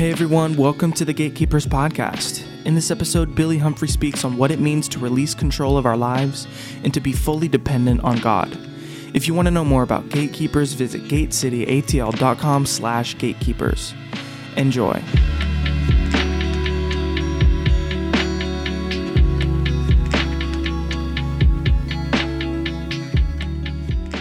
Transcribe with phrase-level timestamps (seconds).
[0.00, 2.46] Hey everyone, welcome to the Gatekeepers Podcast.
[2.64, 5.94] In this episode, Billy Humphrey speaks on what it means to release control of our
[5.94, 6.46] lives
[6.82, 8.48] and to be fully dependent on God.
[9.12, 13.92] If you want to know more about gatekeepers, visit gatecityatl.com slash gatekeepers.
[14.56, 15.02] Enjoy.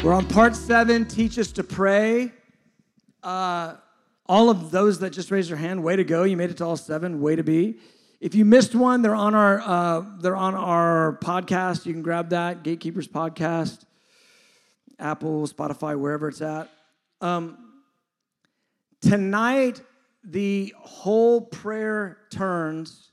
[0.04, 2.34] We're on part seven, teach us to pray.
[3.24, 3.76] Uh,
[4.30, 6.24] all of those that just raised their hand, way to go.
[6.24, 7.80] You made it to all seven, way to be.
[8.22, 11.88] If you missed one, they're on our uh, they're on our podcast.
[11.88, 13.86] You can grab that, Gatekeepers Podcast,
[15.00, 16.70] Apple, Spotify, wherever it's at.
[17.22, 17.58] Um,
[19.02, 19.82] tonight,
[20.24, 23.12] the whole prayer turns,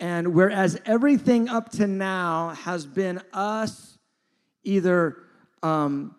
[0.00, 3.96] and whereas everything up to now has been us
[4.64, 5.16] either
[5.62, 6.14] um,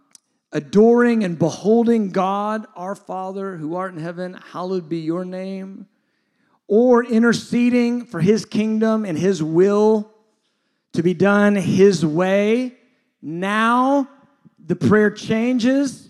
[0.52, 5.88] adoring and beholding God, our Father who art in heaven, hallowed be your name,
[6.68, 10.12] or interceding for his kingdom and his will
[10.94, 12.76] to be done his way.
[13.22, 14.10] Now
[14.64, 16.10] the prayer changes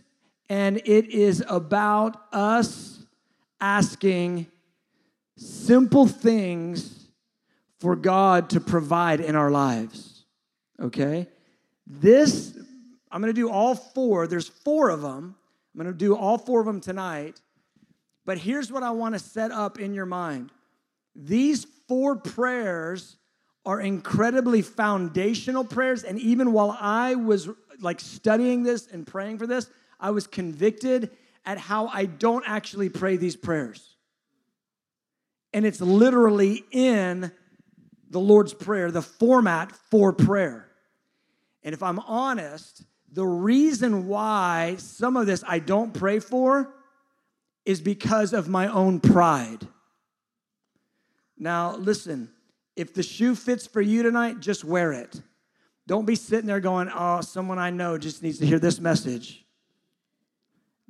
[0.50, 3.00] and it is about us
[3.59, 4.47] asking
[5.38, 7.08] simple things
[7.80, 10.25] for God to provide in our lives.
[10.80, 11.28] Okay?
[11.88, 12.58] This
[13.12, 14.28] I'm going to do all four.
[14.28, 15.36] There's four of them.
[15.73, 17.42] I'm going to do all four of them tonight.
[18.26, 20.52] But here's what I want to set up in your mind
[21.16, 23.18] these four prayers
[23.66, 26.03] are incredibly foundational prayers.
[26.03, 31.12] And even while I was like studying this and praying for this, I was convicted
[31.46, 33.96] at how I don't actually pray these prayers.
[35.53, 37.31] And it's literally in
[38.09, 40.68] the Lord's Prayer, the format for prayer.
[41.63, 46.74] And if I'm honest, the reason why some of this I don't pray for
[47.66, 49.68] is because of my own pride.
[51.38, 52.30] Now, listen,
[52.76, 55.22] if the shoe fits for you tonight, just wear it.
[55.88, 59.46] Don't be sitting there going, oh, someone I know just needs to hear this message.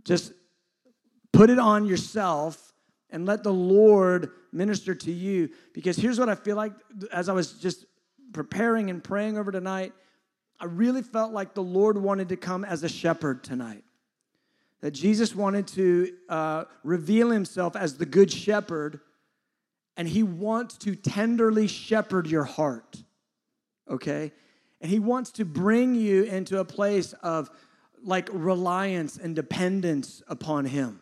[0.03, 0.33] Just
[1.31, 2.73] put it on yourself
[3.09, 5.49] and let the Lord minister to you.
[5.73, 6.73] Because here's what I feel like
[7.11, 7.85] as I was just
[8.31, 9.93] preparing and praying over tonight
[10.61, 13.83] I really felt like the Lord wanted to come as a shepherd tonight.
[14.81, 18.99] That Jesus wanted to uh, reveal himself as the good shepherd,
[19.97, 23.03] and he wants to tenderly shepherd your heart,
[23.89, 24.31] okay?
[24.79, 27.49] And he wants to bring you into a place of
[28.03, 30.99] like reliance and dependence upon him,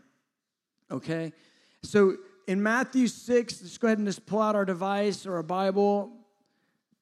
[0.90, 1.34] okay?
[1.84, 2.16] So
[2.48, 6.12] in Matthew 6, just go ahead and just pull out our device or a Bible.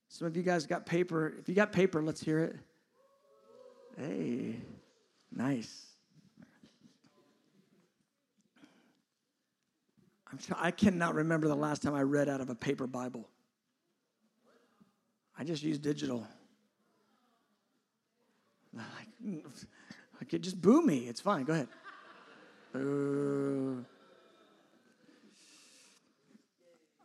[0.10, 1.34] Some of you guys got paper.
[1.40, 2.56] If you got paper, let's hear it.
[3.98, 4.56] Hey,
[5.32, 5.86] nice.
[10.32, 13.28] I'm try- I cannot remember the last time I read out of a paper Bible.
[15.38, 16.28] I just use digital.
[18.74, 21.08] Like, just boo me.
[21.08, 21.44] It's fine.
[21.44, 21.68] Go ahead.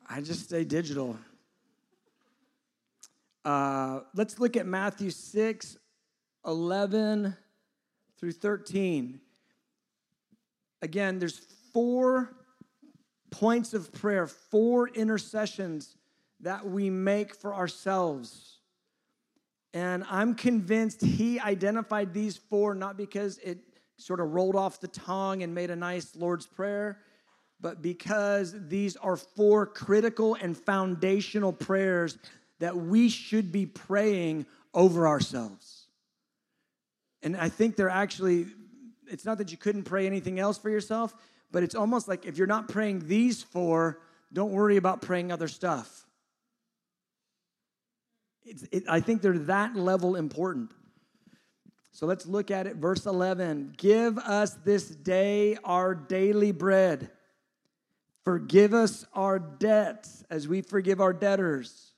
[0.09, 1.17] I just say digital.
[3.45, 5.77] Uh, let's look at Matthew 6,
[6.47, 7.37] 11
[8.19, 9.21] through 13.
[10.81, 11.39] Again, there's
[11.73, 12.37] four
[13.31, 15.97] points of prayer, four intercessions
[16.41, 18.59] that we make for ourselves.
[19.75, 23.59] And I'm convinced he identified these four not because it
[23.97, 26.99] sort of rolled off the tongue and made a nice Lord's Prayer,
[27.61, 32.19] but because these are four critical and foundational prayers
[32.63, 35.89] that we should be praying over ourselves.
[37.21, 38.47] And I think they're actually,
[39.09, 41.13] it's not that you couldn't pray anything else for yourself,
[41.51, 43.99] but it's almost like if you're not praying these four,
[44.33, 46.07] don't worry about praying other stuff.
[48.45, 50.71] It, I think they're that level important.
[51.91, 52.77] So let's look at it.
[52.77, 57.11] Verse 11 Give us this day our daily bread.
[58.25, 61.92] Forgive us our debts as we forgive our debtors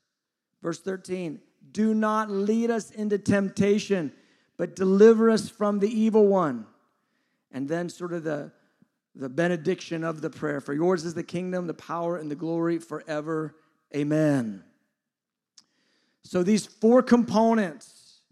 [0.65, 1.41] Verse 13
[1.71, 4.13] Do not lead us into temptation,
[4.57, 6.67] but deliver us from the evil one.
[7.53, 8.51] And then, sort of, the,
[9.15, 12.79] the benediction of the prayer For yours is the kingdom, the power, and the glory
[12.79, 13.55] forever.
[13.95, 14.65] Amen.
[16.25, 18.23] So, these four components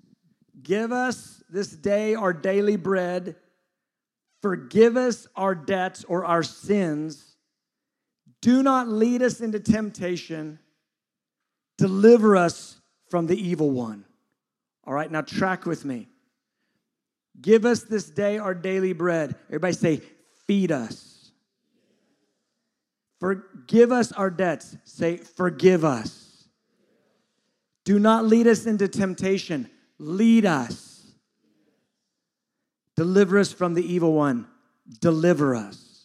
[0.62, 3.36] give us this day our daily bread,
[4.40, 7.36] forgive us our debts or our sins,
[8.40, 10.58] do not lead us into temptation
[11.82, 12.80] Deliver us
[13.10, 14.04] from the evil one.
[14.84, 16.06] All right, now track with me.
[17.40, 19.34] Give us this day our daily bread.
[19.48, 20.00] Everybody say,
[20.46, 21.32] feed us.
[23.18, 24.76] Forgive us our debts.
[24.84, 26.44] Say, forgive us.
[27.84, 29.68] Do not lead us into temptation.
[29.98, 31.10] Lead us.
[32.94, 34.46] Deliver us from the evil one.
[35.00, 36.04] Deliver us.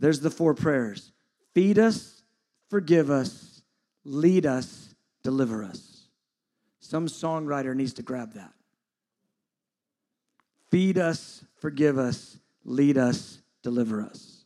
[0.00, 1.12] There's the four prayers
[1.54, 2.22] feed us,
[2.68, 3.55] forgive us,
[4.06, 6.08] lead us, deliver us.
[6.80, 8.52] Some songwriter needs to grab that.
[10.70, 14.44] Feed us, forgive us, lead us, deliver us.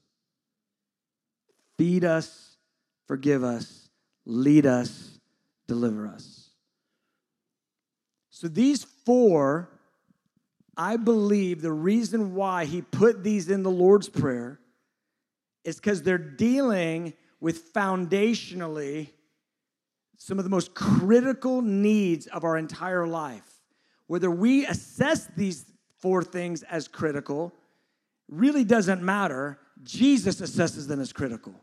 [1.76, 2.56] Feed us,
[3.06, 3.90] forgive us,
[4.24, 5.18] lead us,
[5.66, 6.50] deliver us.
[8.30, 9.68] So these four,
[10.76, 14.60] I believe the reason why he put these in the Lord's Prayer
[15.64, 19.10] is because they're dealing with foundationally
[20.22, 23.62] some of the most critical needs of our entire life.
[24.06, 25.64] Whether we assess these
[25.98, 27.54] four things as critical
[28.28, 29.58] really doesn't matter.
[29.82, 31.54] Jesus assesses them as critical.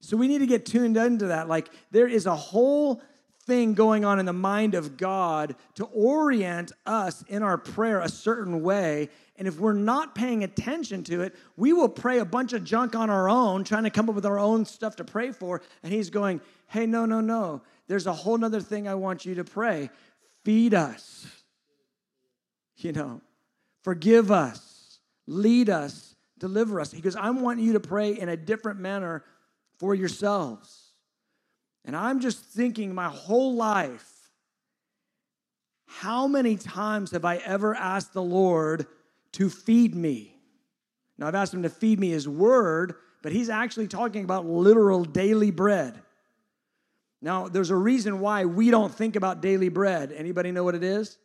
[0.00, 1.46] So we need to get tuned into that.
[1.46, 3.02] Like there is a whole
[3.42, 8.08] thing going on in the mind of God to orient us in our prayer a
[8.08, 9.10] certain way.
[9.36, 12.94] And if we're not paying attention to it, we will pray a bunch of junk
[12.94, 15.60] on our own, trying to come up with our own stuff to pray for.
[15.82, 17.62] And He's going, hey, no, no, no.
[17.86, 19.90] There's a whole other thing I want you to pray.
[20.44, 21.26] Feed us
[22.84, 23.20] you know,
[23.82, 26.92] forgive us, lead us, deliver us.
[26.92, 29.24] He goes, I want you to pray in a different manner
[29.78, 30.92] for yourselves.
[31.84, 34.10] And I'm just thinking my whole life,
[35.86, 38.86] how many times have I ever asked the Lord
[39.32, 40.36] to feed me?
[41.16, 45.04] Now, I've asked him to feed me his word, but he's actually talking about literal
[45.04, 46.02] daily bread.
[47.24, 50.12] Now, there's a reason why we don't think about daily bread.
[50.12, 51.16] Anybody know what it is?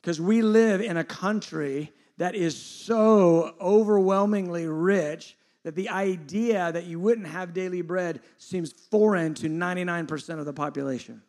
[0.00, 6.84] Because we live in a country that is so overwhelmingly rich that the idea that
[6.84, 11.20] you wouldn't have daily bread seems foreign to 99% of the population.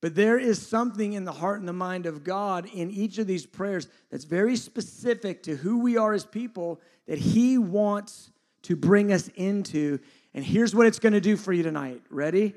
[0.00, 3.26] But there is something in the heart and the mind of God in each of
[3.26, 8.30] these prayers that's very specific to who we are as people that He wants
[8.62, 9.98] to bring us into.
[10.34, 12.02] And here's what it's going to do for you tonight.
[12.10, 12.54] Ready?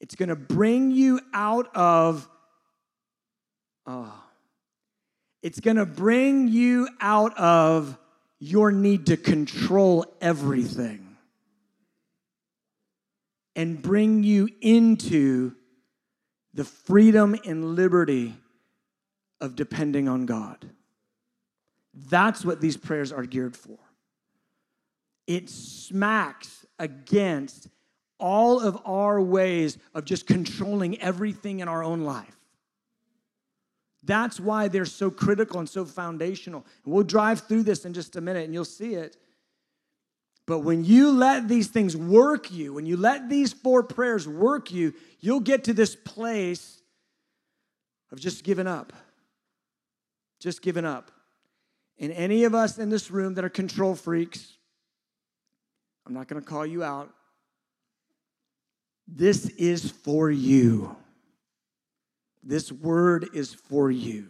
[0.00, 2.28] It's going to bring you out of
[3.86, 4.12] Oh.
[5.42, 7.98] It's going to bring you out of
[8.38, 11.16] your need to control everything
[13.56, 15.54] and bring you into
[16.54, 18.34] the freedom and liberty
[19.40, 20.70] of depending on God.
[21.92, 23.78] That's what these prayers are geared for.
[25.32, 27.68] It smacks against
[28.18, 32.36] all of our ways of just controlling everything in our own life.
[34.02, 36.66] That's why they're so critical and so foundational.
[36.84, 39.16] And we'll drive through this in just a minute and you'll see it.
[40.44, 44.70] But when you let these things work you, when you let these four prayers work
[44.70, 46.82] you, you'll get to this place
[48.10, 48.92] of just giving up.
[50.40, 51.10] Just giving up.
[51.98, 54.58] And any of us in this room that are control freaks,
[56.06, 57.12] I'm not going to call you out.
[59.06, 60.96] This is for you.
[62.42, 64.28] This word is for you.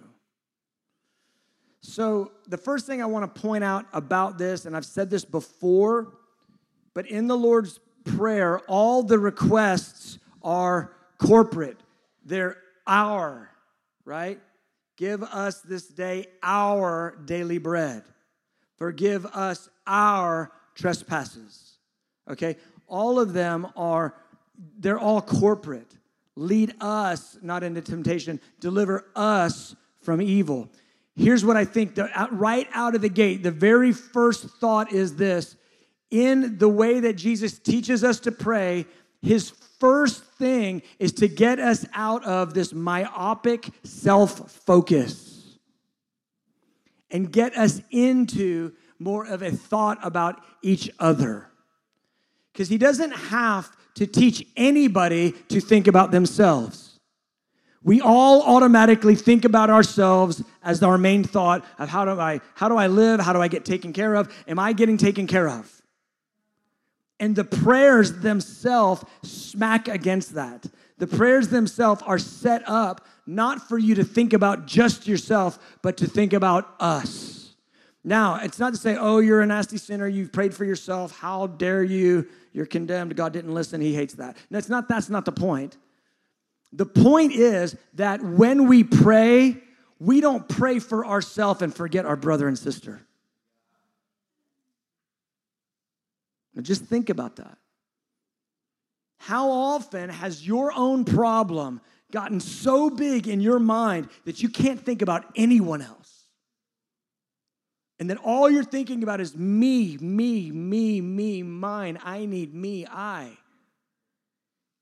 [1.80, 5.24] So, the first thing I want to point out about this, and I've said this
[5.24, 6.14] before,
[6.94, 11.78] but in the Lord's Prayer, all the requests are corporate.
[12.24, 13.48] They're our,
[14.04, 14.40] right?
[14.96, 18.02] Give us this day our daily bread.
[18.76, 21.78] Forgive us our trespasses.
[22.30, 22.56] Okay?
[22.86, 24.14] All of them are,
[24.78, 25.96] they're all corporate.
[26.36, 30.70] Lead us not into temptation, deliver us from evil.
[31.14, 31.98] Here's what I think
[32.30, 35.56] right out of the gate, the very first thought is this
[36.10, 38.86] in the way that Jesus teaches us to pray,
[39.22, 39.50] his
[39.80, 45.58] first thing is to get us out of this myopic self focus
[47.10, 48.72] and get us into
[49.02, 51.49] more of a thought about each other.
[52.52, 57.00] Because he doesn't have to teach anybody to think about themselves.
[57.85, 62.68] We all automatically think about ourselves as our main thought of how do I how
[62.68, 63.21] do I live?
[63.21, 64.32] How do I get taken care of?
[64.47, 65.82] Am I getting taken care of?
[67.18, 70.66] And the prayers themselves smack against that.
[70.99, 75.97] The prayers themselves are set up not for you to think about just yourself, but
[75.99, 77.31] to think about us.
[78.04, 81.47] Now, it's not to say, oh, you're a nasty sinner, you've prayed for yourself, how
[81.47, 82.26] dare you?
[82.52, 84.37] you're condemned, God didn't listen, he hates that.
[84.50, 85.78] That's not that's not the point.
[86.73, 89.56] The point is that when we pray,
[89.99, 93.02] we don't pray for ourselves and forget our brother and sister.
[96.54, 97.59] Now just think about that.
[99.18, 101.80] How often has your own problem
[102.11, 106.01] gotten so big in your mind that you can't think about anyone else?
[108.02, 112.00] And then all you're thinking about is me, me, me, me, mine.
[112.02, 113.38] I need me, I.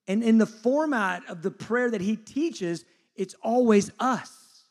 [0.08, 4.64] And in the format of the prayer that he teaches, it's always us.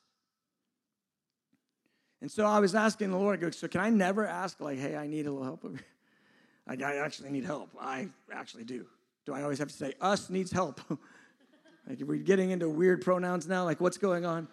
[2.22, 4.79] And so I was asking the Lord, I go, so can I never ask, like,
[4.79, 5.63] hey, I need a little help?
[6.68, 7.70] I, actually need help.
[7.79, 8.88] I actually do.
[9.27, 10.82] Do I always have to say, us needs help?
[11.88, 13.63] like, are we getting into weird pronouns now?
[13.63, 14.48] Like, what's going on?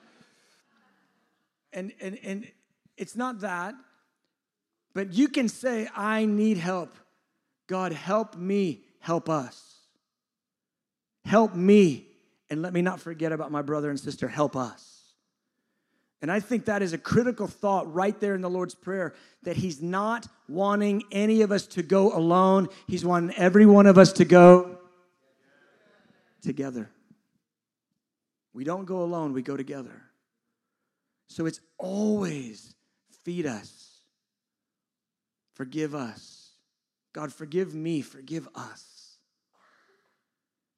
[1.72, 2.46] And, and, and
[2.98, 3.74] it's not that,
[4.96, 6.96] but you can say, I need help.
[7.66, 9.74] God, help me help us.
[11.26, 12.06] Help me.
[12.48, 14.26] And let me not forget about my brother and sister.
[14.26, 15.02] Help us.
[16.22, 19.58] And I think that is a critical thought right there in the Lord's Prayer that
[19.58, 22.70] He's not wanting any of us to go alone.
[22.86, 24.78] He's wanting every one of us to go
[26.40, 26.88] together.
[28.54, 30.02] We don't go alone, we go together.
[31.28, 32.74] So it's always
[33.24, 33.85] feed us,
[35.56, 36.50] forgive us.
[37.12, 39.16] God, forgive me, forgive us.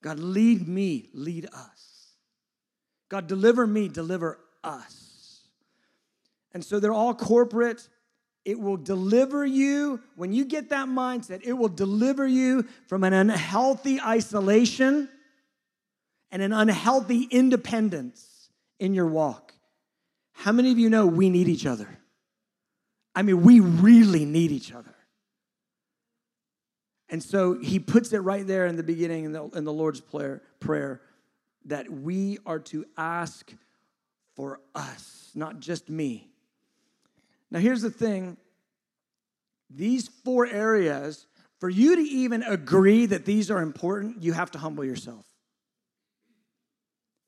[0.03, 2.13] God, lead me, lead us.
[3.09, 5.43] God, deliver me, deliver us.
[6.53, 7.89] And so they're all corporate.
[8.45, 13.13] It will deliver you, when you get that mindset, it will deliver you from an
[13.13, 15.09] unhealthy isolation
[16.31, 19.53] and an unhealthy independence in your walk.
[20.33, 21.99] How many of you know we need each other?
[23.19, 24.95] I mean, we really need each other.
[27.09, 30.01] And so he puts it right there in the beginning in the, in the Lord's
[30.01, 31.01] prayer, prayer
[31.65, 33.53] that we are to ask
[34.37, 36.31] for us, not just me.
[37.51, 38.37] Now, here's the thing
[39.69, 41.27] these four areas,
[41.59, 45.27] for you to even agree that these are important, you have to humble yourself.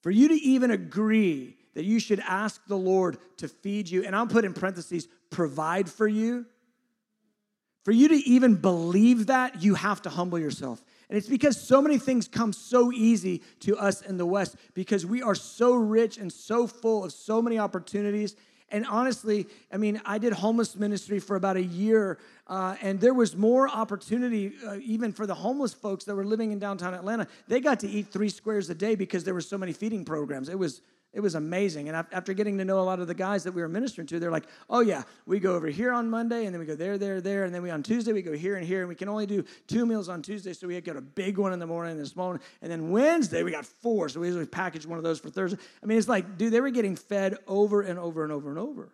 [0.05, 4.15] For you to even agree that you should ask the Lord to feed you, and
[4.15, 6.47] I'll put in parentheses, provide for you.
[7.85, 10.85] For you to even believe that, you have to humble yourself.
[11.09, 15.07] And it's because so many things come so easy to us in the West because
[15.07, 18.37] we are so rich and so full of so many opportunities
[18.73, 23.15] and honestly, I mean, I did homeless ministry for about a year, uh, and there
[23.15, 27.27] was more opportunity uh, even for the homeless folks that were living in downtown Atlanta.
[27.49, 30.49] They got to eat three squares a day because there were so many feeding programs.
[30.49, 31.89] It was it was amazing.
[31.89, 34.21] And after getting to know a lot of the guys that we were ministering to,
[34.21, 36.99] they're like, oh, yeah, we go over here on Monday, and then we go there,
[36.99, 37.45] there, there.
[37.45, 38.81] And then we on Tuesday, we go here and here.
[38.81, 40.53] And we can only do two meals on Tuesday.
[40.53, 42.41] So we had got a big one in the morning and a small one.
[42.63, 44.09] And then Wednesday, we got four.
[44.09, 45.59] So we usually package one of those for Thursday.
[45.83, 48.59] I mean, it's like, dude, they were getting fed over and over and over and
[48.59, 48.93] over.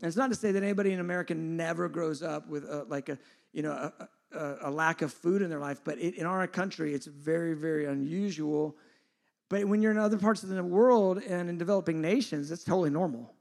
[0.00, 3.08] And it's not to say that anybody in America never grows up with a, like
[3.08, 3.18] a,
[3.54, 6.46] you know, a, a, a lack of food in their life, but it, in our
[6.46, 8.76] country, it's very, very unusual
[9.48, 12.90] but when you're in other parts of the world and in developing nations, it's totally
[12.90, 13.32] normal.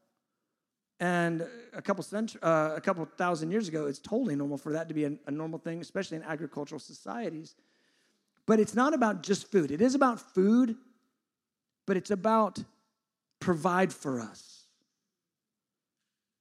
[0.99, 4.87] And a couple century, uh, a couple thousand years ago, it's totally normal for that
[4.87, 7.55] to be a, a normal thing, especially in agricultural societies.
[8.45, 9.71] But it's not about just food.
[9.71, 10.77] It is about food,
[11.85, 12.63] but it's about
[13.39, 14.63] provide for us.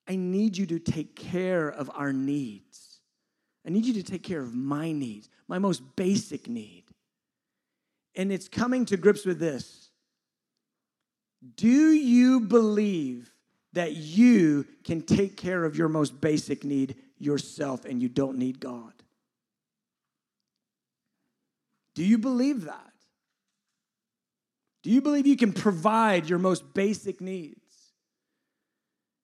[0.06, 3.00] I need you to take care of our needs.
[3.66, 6.83] I need you to take care of my needs, my most basic need.
[8.16, 9.90] And it's coming to grips with this.
[11.56, 13.32] Do you believe
[13.72, 18.60] that you can take care of your most basic need yourself and you don't need
[18.60, 18.92] God?
[21.94, 22.92] Do you believe that?
[24.82, 27.60] Do you believe you can provide your most basic needs?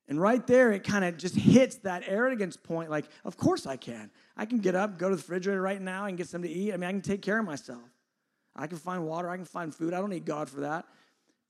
[0.08, 3.76] And right there, it kind of just hits that arrogance point like, of course I
[3.76, 4.10] can.
[4.36, 6.72] I can get up, go to the refrigerator right now, and get something to eat.
[6.72, 7.82] I mean, I can take care of myself.
[8.56, 9.94] I can find water, I can find food.
[9.94, 10.84] I don't need God for that.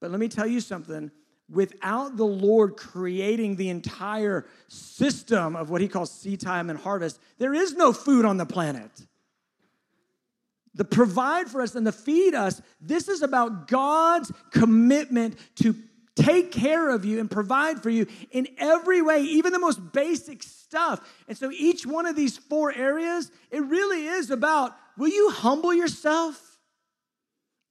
[0.00, 1.10] But let me tell you something
[1.50, 7.20] without the Lord creating the entire system of what he calls seed time and harvest,
[7.38, 8.90] there is no food on the planet.
[10.74, 15.74] The provide for us and the feed us, this is about God's commitment to
[16.14, 20.42] take care of you and provide for you in every way, even the most basic
[20.42, 21.00] stuff.
[21.26, 25.74] And so each one of these four areas, it really is about will you humble
[25.74, 26.49] yourself?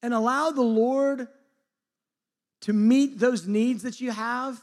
[0.02, 1.28] And allow the Lord
[2.62, 4.62] to meet those needs that you have?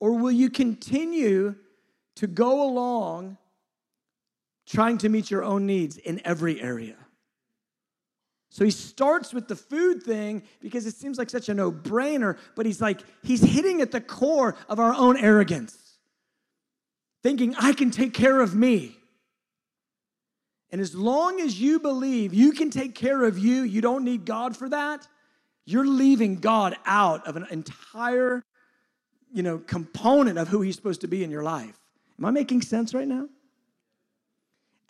[0.00, 1.54] Or will you continue
[2.16, 3.38] to go along
[4.66, 6.96] trying to meet your own needs in every area?
[8.50, 12.36] So he starts with the food thing because it seems like such a no brainer,
[12.54, 15.98] but he's like, he's hitting at the core of our own arrogance,
[17.22, 18.98] thinking, I can take care of me.
[20.72, 24.24] And as long as you believe you can take care of you, you don't need
[24.24, 25.06] God for that,
[25.64, 28.42] you're leaving God out of an entire
[29.32, 31.78] you know, component of who he's supposed to be in your life.
[32.18, 33.28] Am I making sense right now?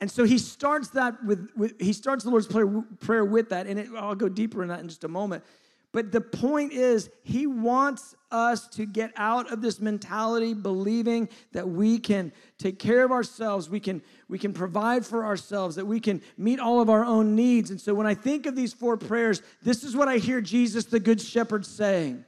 [0.01, 3.69] And so he starts that with, with he starts the Lord's prayer, prayer with that,
[3.69, 5.45] and it, I'll go deeper in that in just a moment.
[5.93, 11.69] But the point is, he wants us to get out of this mentality, believing that
[11.69, 16.01] we can take care of ourselves, we can, we can provide for ourselves, that we
[16.01, 17.71] can meet all of our own needs.
[17.71, 20.87] And so when I think of these four prayers, this is what I hear Jesus,
[20.87, 22.25] the Good Shepherd, saying.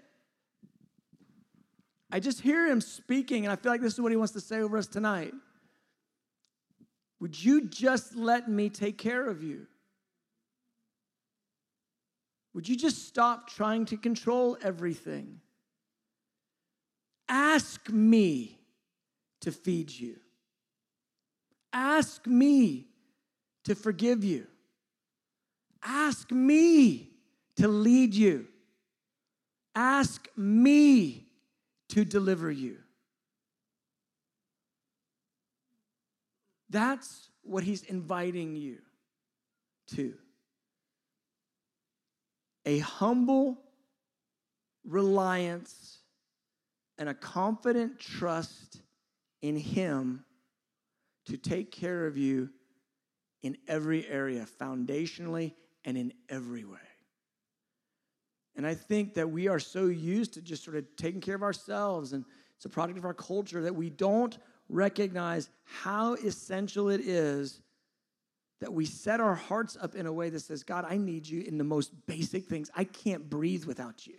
[2.12, 4.40] I just hear him speaking, and I feel like this is what he wants to
[4.40, 5.32] say over us tonight.
[7.18, 9.66] Would you just let me take care of you?
[12.54, 15.40] Would you just stop trying to control everything?
[17.28, 18.60] Ask me
[19.40, 20.16] to feed you.
[21.72, 22.86] Ask me
[23.64, 24.46] to forgive you.
[25.82, 27.10] Ask me
[27.56, 28.46] to lead you.
[29.74, 31.26] Ask me
[31.88, 32.78] to deliver you.
[36.70, 38.78] That's what he's inviting you
[39.88, 40.14] to
[42.66, 43.58] a humble
[44.84, 45.98] reliance
[46.98, 48.80] and a confident trust
[49.42, 50.24] in Him
[51.26, 52.50] to take care of you
[53.42, 55.52] in every area, foundationally
[55.84, 56.78] and in every way.
[58.56, 61.42] And I think that we are so used to just sort of taking care of
[61.42, 62.24] ourselves, and
[62.56, 67.60] it's a product of our culture that we don't recognize how essential it is
[68.64, 71.42] that we set our hearts up in a way that says, God, I need you
[71.42, 72.70] in the most basic things.
[72.74, 74.14] I can't breathe without you.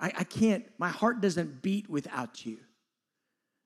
[0.00, 2.56] I, I can't, my heart doesn't beat without you.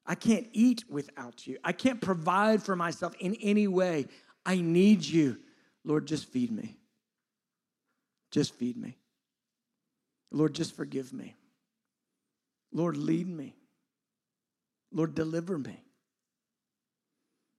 [0.04, 1.58] I can't eat without you.
[1.62, 4.06] I can't provide for myself in any way.
[4.44, 5.38] I need you.
[5.84, 6.74] Lord, just feed me.
[8.32, 8.96] Just feed me.
[10.32, 11.36] Lord, just forgive me.
[12.72, 13.54] Lord, lead me.
[14.90, 15.80] Lord, deliver me.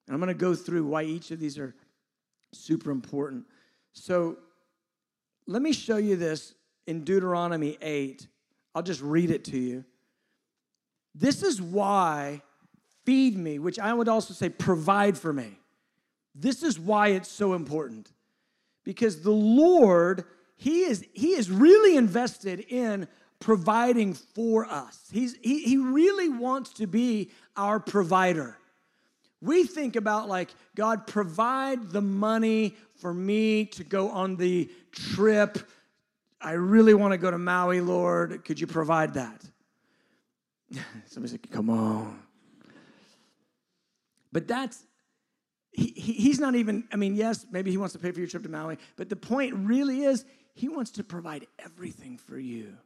[0.07, 1.73] And I'm going to go through why each of these are
[2.51, 3.45] super important.
[3.93, 4.37] So
[5.47, 6.53] let me show you this
[6.87, 8.27] in Deuteronomy 8.
[8.75, 9.85] I'll just read it to you.
[11.15, 12.41] This is why
[13.05, 15.59] feed me, which I would also say provide for me.
[16.35, 18.11] This is why it's so important.
[18.83, 23.07] Because the Lord, He is, he is really invested in
[23.39, 25.09] providing for us.
[25.11, 28.57] He's, he, he really wants to be our provider.
[29.43, 35.59] We think about like, God, provide the money for me to go on the trip.
[36.39, 38.45] I really want to go to Maui, Lord.
[38.45, 39.43] Could you provide that?
[41.07, 42.19] Somebody said, come on.
[44.31, 44.81] But that's,
[45.71, 48.43] he, he's not even, I mean, yes, maybe he wants to pay for your trip
[48.43, 52.77] to Maui, but the point really is he wants to provide everything for you.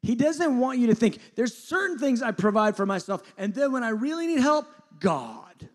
[0.00, 3.70] He doesn't want you to think there's certain things I provide for myself, and then
[3.70, 4.66] when I really need help,
[5.00, 5.68] God.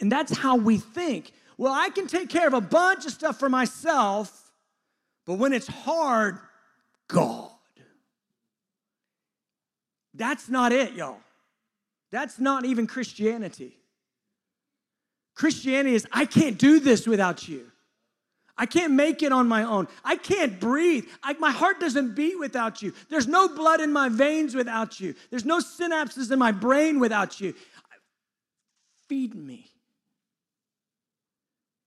[0.00, 1.32] And that's how we think.
[1.56, 4.52] Well, I can take care of a bunch of stuff for myself,
[5.24, 6.38] but when it's hard,
[7.08, 7.50] God.
[10.14, 11.18] That's not it, y'all.
[12.10, 13.78] That's not even Christianity.
[15.34, 17.70] Christianity is, I can't do this without you.
[18.58, 19.86] I can't make it on my own.
[20.02, 21.04] I can't breathe.
[21.22, 22.94] I, my heart doesn't beat without you.
[23.10, 25.14] There's no blood in my veins without you.
[25.30, 27.54] There's no synapses in my brain without you.
[29.08, 29.70] Feed me.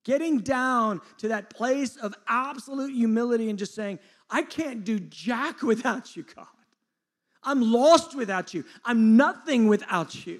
[0.06, 5.62] Getting down to that place of absolute humility and just saying, I can't do jack
[5.64, 6.46] without you, God.
[7.44, 8.64] I'm lost without you.
[8.86, 10.40] I'm nothing without you.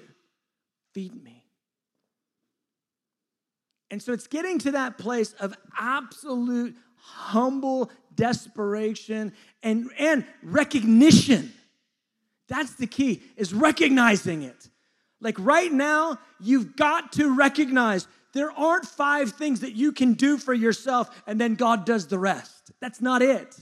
[0.92, 1.39] Feed me.
[3.90, 11.52] And so it's getting to that place of absolute humble desperation and, and recognition.
[12.48, 14.68] That's the key, is recognizing it.
[15.20, 20.38] Like right now, you've got to recognize there aren't five things that you can do
[20.38, 22.72] for yourself and then God does the rest.
[22.80, 23.56] That's not it.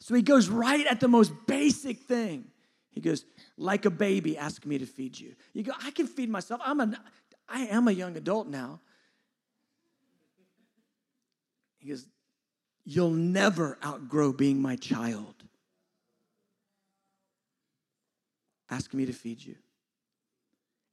[0.00, 2.46] So he goes right at the most basic thing.
[2.90, 3.24] He goes,
[3.56, 5.34] like a baby, ask me to feed you.
[5.52, 6.60] You go, I can feed myself.
[6.64, 6.98] I'm a
[7.48, 8.80] I am a young adult now.
[11.78, 12.06] He goes,
[12.84, 15.34] You'll never outgrow being my child.
[18.70, 19.56] Ask me to feed you.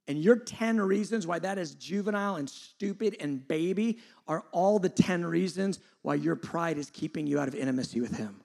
[0.08, 4.88] And your 10 reasons why that is juvenile and stupid and baby are all the
[4.88, 8.40] 10 reasons why your pride is keeping you out of intimacy with Him.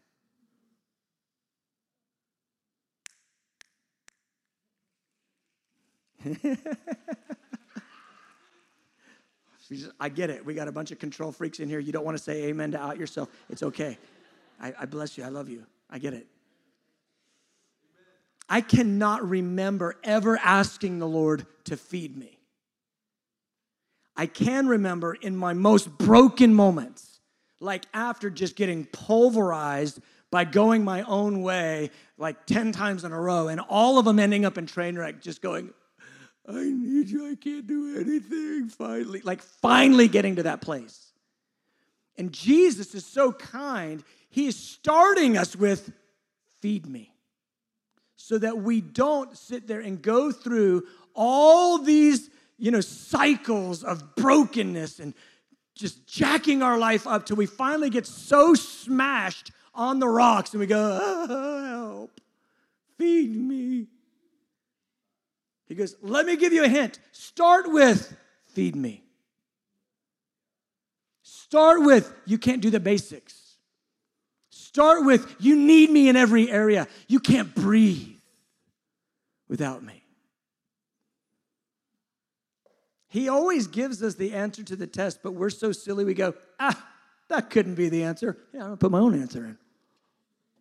[10.00, 10.46] I get it.
[10.46, 11.80] We got a bunch of control freaks in here.
[11.80, 13.30] You don't want to say amen to out yourself.
[13.50, 13.98] It's okay.
[14.60, 15.24] I, I bless you.
[15.24, 15.66] I love you.
[15.90, 16.28] I get it.
[18.50, 22.38] I cannot remember ever asking the Lord to feed me.
[24.16, 27.22] I can remember in my most broken moments,
[27.62, 33.20] like after just getting pulverized by going my own way like 10 times in a
[33.20, 35.74] row, and all of them ending up in train wreck, just going,
[36.48, 39.22] I need you, I can't do anything, finally.
[39.22, 41.12] Like finally getting to that place.
[42.18, 45.92] And Jesus is so kind, he is starting us with,
[46.62, 47.12] feed me
[48.22, 50.84] so that we don't sit there and go through
[51.16, 55.14] all these you know cycles of brokenness and
[55.76, 60.60] just jacking our life up till we finally get so smashed on the rocks and
[60.60, 62.22] we go oh, help
[62.98, 63.88] feed me
[65.72, 68.16] he goes let me give you a hint start with
[68.48, 69.04] feed me
[71.22, 73.42] start with you can't do the basics
[74.72, 76.88] Start with, you need me in every area.
[77.10, 78.16] You can't breathe
[79.50, 80.02] without me.
[83.10, 86.36] He always gives us the answer to the test, but we're so silly we go,
[86.58, 86.88] ah,
[87.28, 88.38] that couldn't be the answer.
[88.54, 89.58] Yeah, I'm gonna put my own answer in.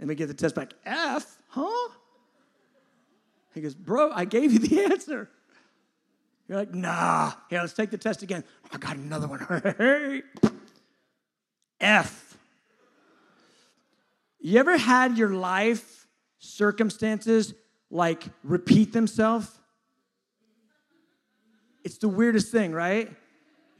[0.00, 1.88] And we get the test back, F, huh?
[3.54, 5.28] He goes, bro, I gave you the answer.
[6.48, 7.32] You're like, nah.
[7.48, 8.44] Here, let's take the test again.
[8.64, 10.22] Oh I got another one.
[11.80, 12.36] F.
[14.40, 16.06] You ever had your life
[16.38, 17.54] circumstances
[17.90, 19.48] like repeat themselves?
[21.84, 23.10] It's the weirdest thing, right?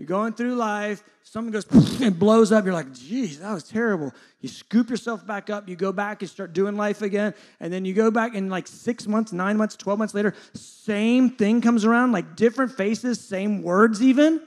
[0.01, 1.67] You're going through life, something goes
[2.01, 2.65] and blows up.
[2.65, 4.15] You're like, geez, that was terrible.
[4.41, 7.35] You scoop yourself back up, you go back and start doing life again.
[7.61, 11.29] And then you go back, and like six months, nine months, 12 months later, same
[11.29, 14.41] thing comes around, like different faces, same words even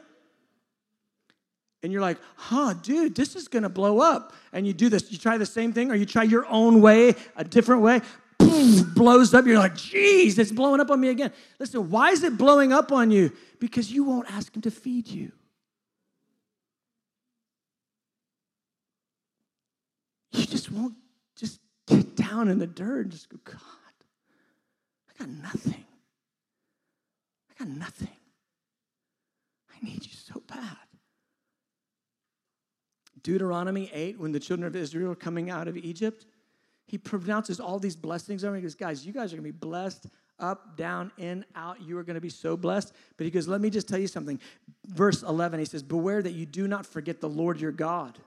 [1.84, 4.34] and you're like, huh, dude, this is gonna blow up.
[4.54, 7.14] And you do this, you try the same thing, or you try your own way,
[7.36, 8.00] a different way,
[8.96, 9.46] blows up.
[9.46, 11.34] You're like, geez, it's blowing up on me again.
[11.60, 13.34] Listen, why is it blowing up on you?
[13.60, 15.32] Because you won't ask him to feed you.
[20.32, 20.96] You just won't
[21.36, 23.60] just get down in the dirt and just go, God,
[25.10, 25.86] I got nothing.
[27.50, 28.10] I got nothing.
[29.70, 30.78] I need you so bad.
[33.22, 36.26] Deuteronomy 8, when the children of Israel are coming out of Egypt,
[36.86, 38.56] he pronounces all these blessings over.
[38.56, 40.08] He goes, Guys, you guys are going to be blessed
[40.40, 41.82] up, down, in, out.
[41.82, 42.94] You are going to be so blessed.
[43.16, 44.40] But he goes, Let me just tell you something.
[44.88, 48.20] Verse 11, he says, Beware that you do not forget the Lord your God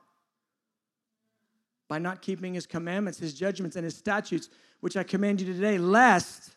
[1.88, 4.49] by not keeping his commandments, his judgments, and his statutes,
[4.81, 6.51] which I command you today, lest,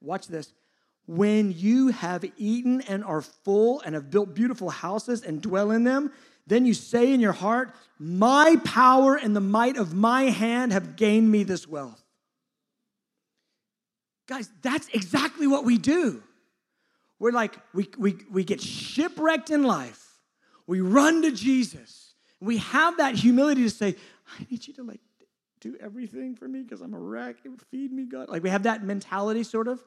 [0.00, 0.52] watch this,
[1.06, 5.84] when you have eaten and are full and have built beautiful houses and dwell in
[5.84, 6.12] them,
[6.46, 10.96] then you say in your heart, My power and the might of my hand have
[10.96, 12.02] gained me this wealth.
[14.26, 16.22] Guys, that's exactly what we do.
[17.18, 20.04] We're like, we, we, we get shipwrecked in life.
[20.66, 22.07] We run to Jesus.
[22.40, 23.96] We have that humility to say,
[24.38, 25.00] I need you to like
[25.60, 27.36] do everything for me because I'm a wreck.
[27.70, 28.28] Feed me, God.
[28.28, 29.82] Like we have that mentality sort of.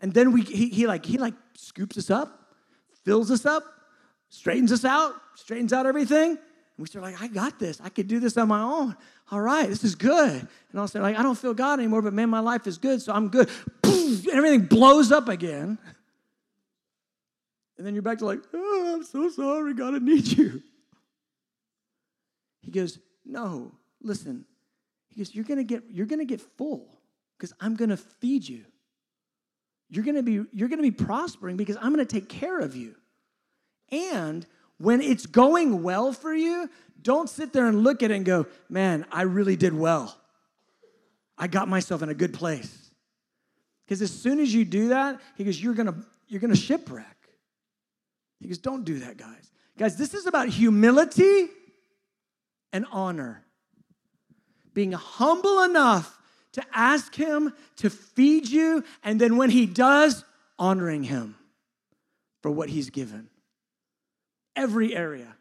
[0.00, 2.54] And then we he, he like he like scoops us up,
[3.04, 3.64] fills us up,
[4.28, 6.30] straightens us out, straightens out everything.
[6.30, 6.38] And
[6.84, 7.80] we start like, I got this.
[7.82, 8.96] I could do this on my own.
[9.32, 10.32] All right, this is good.
[10.70, 13.02] And I'll say, like, I don't feel God anymore, but man, my life is good,
[13.02, 13.50] so I'm good.
[13.82, 15.76] Poof, and everything blows up again.
[17.76, 20.62] And then you're back to like, oh, I'm so sorry, God, I need you.
[22.68, 24.44] He goes, No, listen.
[25.08, 27.00] He goes, You're gonna get, you're gonna get full
[27.38, 28.66] because I'm gonna feed you.
[29.88, 32.94] You're gonna be, you're gonna be prospering because I'm gonna take care of you.
[33.90, 36.68] And when it's going well for you,
[37.00, 40.14] don't sit there and look at it and go, man, I really did well.
[41.38, 42.90] I got myself in a good place.
[43.86, 45.94] Because as soon as you do that, he goes, you're gonna,
[46.26, 47.16] you're gonna shipwreck.
[48.40, 49.50] He goes, don't do that, guys.
[49.78, 51.48] Guys, this is about humility
[52.72, 53.44] and honor.
[54.74, 56.18] Being humble enough
[56.52, 60.24] to ask him to feed you, and then when he does,
[60.58, 61.36] honoring him
[62.42, 63.28] for what he's given
[64.56, 65.36] every area.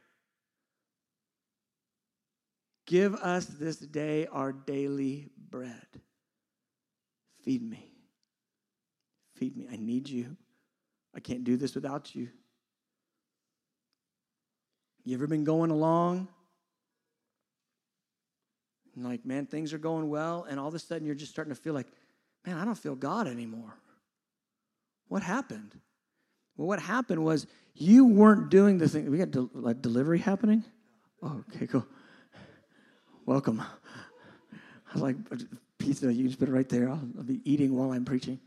[2.86, 5.88] Give us this day our daily bread.
[7.44, 7.92] Feed me.
[9.36, 9.68] Feed me.
[9.72, 10.38] I need you.
[11.16, 12.30] I can't do this without you.
[15.04, 16.28] You ever been going along?
[18.98, 21.54] And like, man, things are going well, and all of a sudden you're just starting
[21.54, 21.86] to feel like,
[22.48, 23.72] man, I don't feel God anymore.
[25.08, 25.72] What happened?
[26.58, 29.10] Well, what happened was you weren't doing the thing.
[29.12, 30.64] We got like delivery happening?
[31.22, 31.86] Oh, okay, cool.
[33.28, 33.62] Welcome.
[33.62, 35.16] I was like,
[35.78, 36.90] pizza, you just put it right there.
[36.90, 38.40] I'll, I'll be eating while I'm preaching.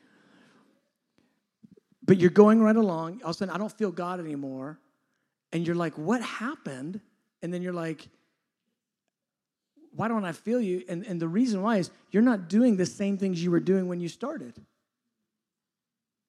[2.03, 3.21] But you're going right along.
[3.23, 4.81] All of a sudden, I don't feel God anymore.
[5.53, 7.01] And you're like, what happened?
[7.41, 8.09] And then you're like,
[10.01, 10.83] why don't I feel you?
[10.89, 13.87] And, and the reason why is you're not doing the same things you were doing
[13.87, 14.55] when you started.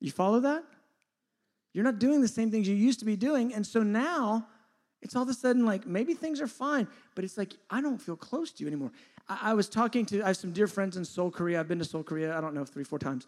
[0.02, 0.66] You follow that?
[1.72, 3.54] You're not doing the same things you used to be doing.
[3.54, 4.46] And so now
[5.02, 7.98] it's all of a sudden like maybe things are fine, but it's like I don't
[7.98, 8.92] feel close to you anymore.
[9.30, 11.62] I, I was talking to, I have some dear friends in Seoul, Korea.
[11.62, 13.26] I've been to Seoul, Korea, I don't know, three, four times,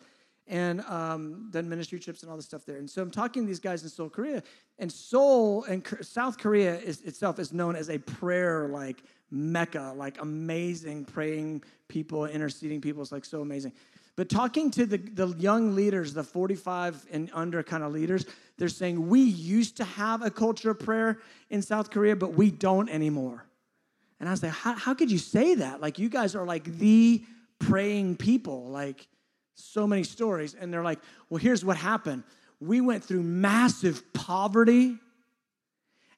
[0.47, 2.77] and um, done ministry trips and all this stuff there.
[2.77, 4.43] And so I'm talking to these guys in Seoul, Korea,
[4.77, 10.21] and Seoul and South Korea is, itself is known as a prayer like mecca, like
[10.21, 13.01] amazing praying people, interceding people.
[13.01, 13.71] It's like so amazing.
[14.15, 18.25] But talking to the, the young leaders, the 45 and under kind of leaders,
[18.57, 22.51] they're saying, We used to have a culture of prayer in South Korea, but we
[22.51, 23.45] don't anymore.
[24.19, 25.81] And I was like, How, how could you say that?
[25.81, 27.23] Like, you guys are like the
[27.57, 29.07] praying people, like
[29.55, 30.53] so many stories.
[30.53, 32.23] And they're like, Well, here's what happened
[32.59, 34.97] we went through massive poverty.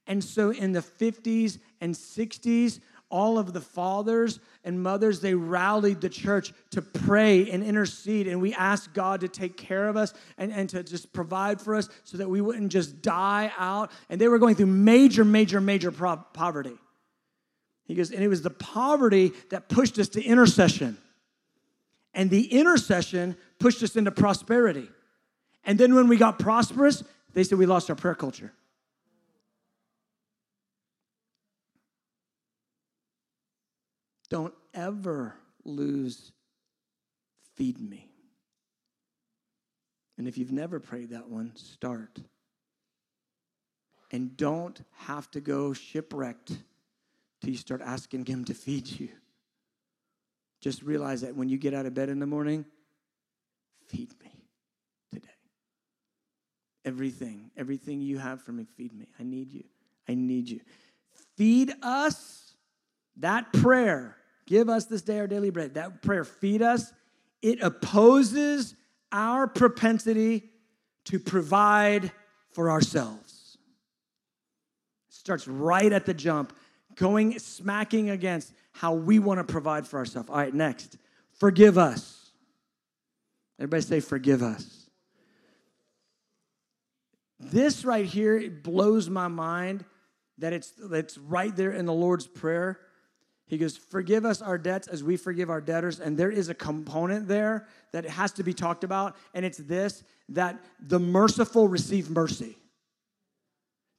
[0.08, 6.02] And so in the 50s and 60s, all of the fathers and mothers, they rallied
[6.02, 8.28] the church to pray and intercede.
[8.28, 11.76] And we asked God to take care of us and, and to just provide for
[11.76, 13.92] us so that we wouldn't just die out.
[14.10, 16.78] And they were going through major, major, major poverty.
[17.86, 20.98] He goes, and it was the poverty that pushed us to intercession.
[22.16, 24.90] And the intercession pushed us into prosperity.
[25.66, 28.54] And then when we got prosperous, they said we lost our prayer culture.
[34.30, 36.32] Don't ever lose
[37.56, 38.10] feed me.
[40.18, 42.20] And if you've never prayed that one, start.
[44.12, 46.54] And don't have to go shipwrecked
[47.42, 49.10] till you start asking Him to feed you.
[50.66, 52.66] Just realize that when you get out of bed in the morning,
[53.86, 54.32] feed me
[55.14, 55.28] today.
[56.84, 59.06] Everything, everything you have for me, feed me.
[59.20, 59.64] I need you.
[60.10, 60.62] I need you.
[61.38, 62.56] Feed us
[63.18, 66.92] that prayer, give us this day our daily bread, that prayer, feed us,
[67.44, 68.74] it opposes
[69.12, 70.50] our propensity
[71.04, 72.12] to provide
[72.50, 73.60] for ourselves.
[75.10, 76.58] It starts right at the jump,
[76.96, 80.30] going smacking against how we want to provide for ourselves.
[80.30, 80.98] All right, next,
[81.34, 82.32] forgive us.
[83.60, 84.90] Everybody say, forgive us.
[87.40, 89.86] This right here it blows my mind
[90.38, 92.80] that it's, it's right there in the Lord's Prayer
[93.48, 96.00] he goes, Forgive us our debts as we forgive our debtors.
[96.00, 100.04] And there is a component there that has to be talked about, and it's this
[100.30, 102.58] that the merciful receive mercy.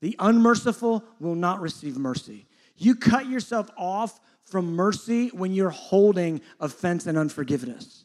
[0.03, 2.47] The unmerciful will not receive mercy.
[2.77, 8.05] You cut yourself off from mercy when you're holding offense and unforgiveness.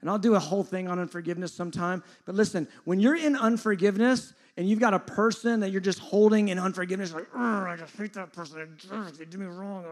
[0.00, 2.04] And I'll do a whole thing on unforgiveness sometime.
[2.24, 6.48] But listen, when you're in unforgiveness, and you've got a person that you're just holding
[6.48, 8.76] in unforgiveness, like, I just hate that person,
[9.16, 9.84] they did me wrong,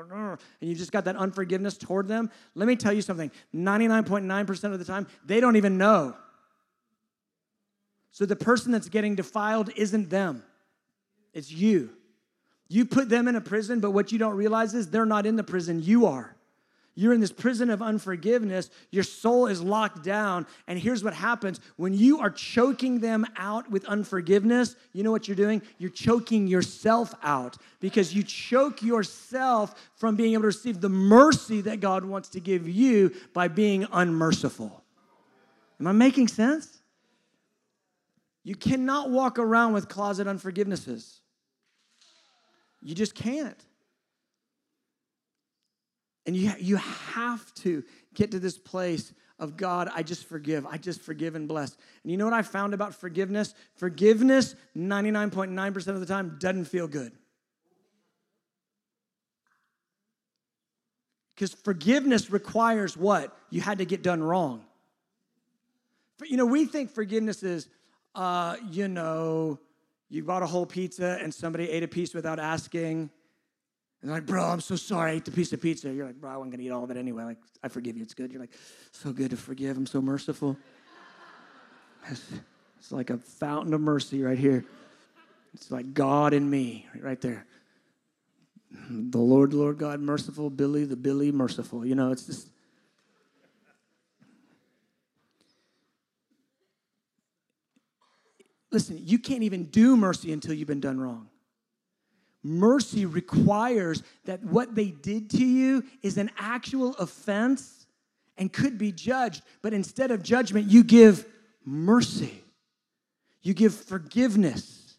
[0.61, 4.79] and you've just got that unforgiveness toward them, let me tell you something 99.9% of
[4.81, 6.17] the time, they don't even know.
[8.11, 10.43] So the person that's getting defiled isn't them,
[11.33, 11.96] it's you.
[12.69, 15.37] You put them in a prison, but what you don't realize is they're not in
[15.37, 16.37] the prison, you are.
[16.99, 18.71] You're in this prison of unforgiveness.
[18.91, 20.47] Your soul is locked down.
[20.67, 25.29] And here's what happens when you are choking them out with unforgiveness, you know what
[25.29, 25.61] you're doing?
[25.77, 31.61] You're choking yourself out because you choke yourself from being able to receive the mercy
[31.61, 34.83] that God wants to give you by being unmerciful.
[35.79, 36.79] Am I making sense?
[38.43, 41.19] You cannot walk around with closet unforgivenesses.
[42.87, 43.61] You just can't.
[46.25, 47.83] And you, you have to
[48.15, 50.65] get to this place of God, I just forgive.
[50.67, 51.77] I just forgive and bless.
[52.05, 53.55] And you know what I found about forgiveness?
[53.75, 57.11] Forgiveness, 99.9% of the time, doesn't feel good.
[61.35, 63.37] Because forgiveness requires what?
[63.51, 64.65] You had to get done wrong.
[66.19, 67.69] But You know, we think forgiveness is,
[68.15, 69.59] uh, you know,
[70.09, 73.11] you bought a whole pizza and somebody ate a piece without asking
[74.07, 75.93] and they're like, bro, I'm so sorry I ate the piece of pizza.
[75.93, 77.25] You're like, bro, I wasn't gonna eat all of it anyway.
[77.25, 78.31] Like, I forgive you, it's good.
[78.31, 78.53] You're like,
[78.93, 79.77] so good to forgive.
[79.77, 80.57] I'm so merciful.
[82.09, 84.65] It's, like a fountain of mercy right here.
[85.55, 87.47] It's like God in me, right there.
[88.89, 91.85] The Lord, Lord God, merciful, Billy, the Billy, merciful.
[91.85, 92.49] You know, it's just.
[98.71, 101.29] Listen, you can't even do mercy until you've been done wrong.
[102.43, 107.87] Mercy requires that what they did to you is an actual offense
[108.39, 111.27] and could be judged, but instead of judgment, you give
[111.65, 112.45] mercy.
[113.43, 114.97] You give forgiveness.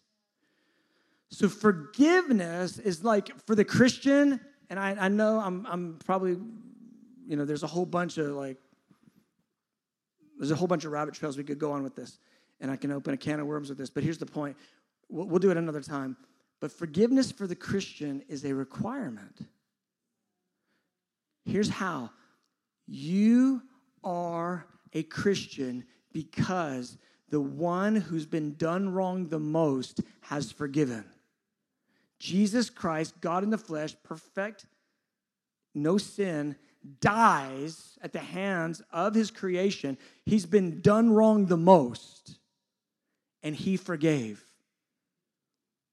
[1.29, 6.37] So, forgiveness is like for the Christian, and I, I know I'm, I'm probably,
[7.27, 8.57] you know, there's a whole bunch of like,
[10.37, 12.19] there's a whole bunch of rabbit trails we could go on with this,
[12.59, 14.57] and I can open a can of worms with this, but here's the point.
[15.09, 16.17] We'll, we'll do it another time.
[16.59, 19.41] But forgiveness for the Christian is a requirement.
[21.45, 22.09] Here's how
[22.87, 23.61] you
[24.03, 26.97] are a Christian because
[27.29, 31.05] the one who's been done wrong the most has forgiven.
[32.19, 34.65] Jesus Christ, God in the flesh, perfect,
[35.75, 36.55] no sin,
[36.99, 39.97] dies at the hands of his creation.
[40.25, 42.39] He's been done wrong the most,
[43.43, 44.43] and he forgave.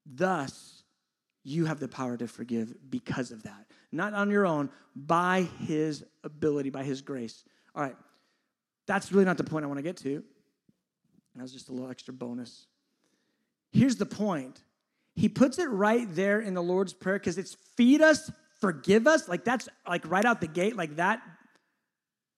[0.07, 0.83] Thus,
[1.43, 3.67] you have the power to forgive because of that.
[3.93, 7.45] Not on your own, by his ability, by his grace.
[7.75, 7.97] All right,
[8.87, 10.23] that's really not the point I want to get to.
[11.37, 12.67] That was just a little extra bonus.
[13.73, 14.63] Here's the point
[15.17, 18.31] he puts it right there in the Lord's Prayer because it's feed us,
[18.61, 19.29] forgive us.
[19.29, 21.21] Like that's like right out the gate, like that.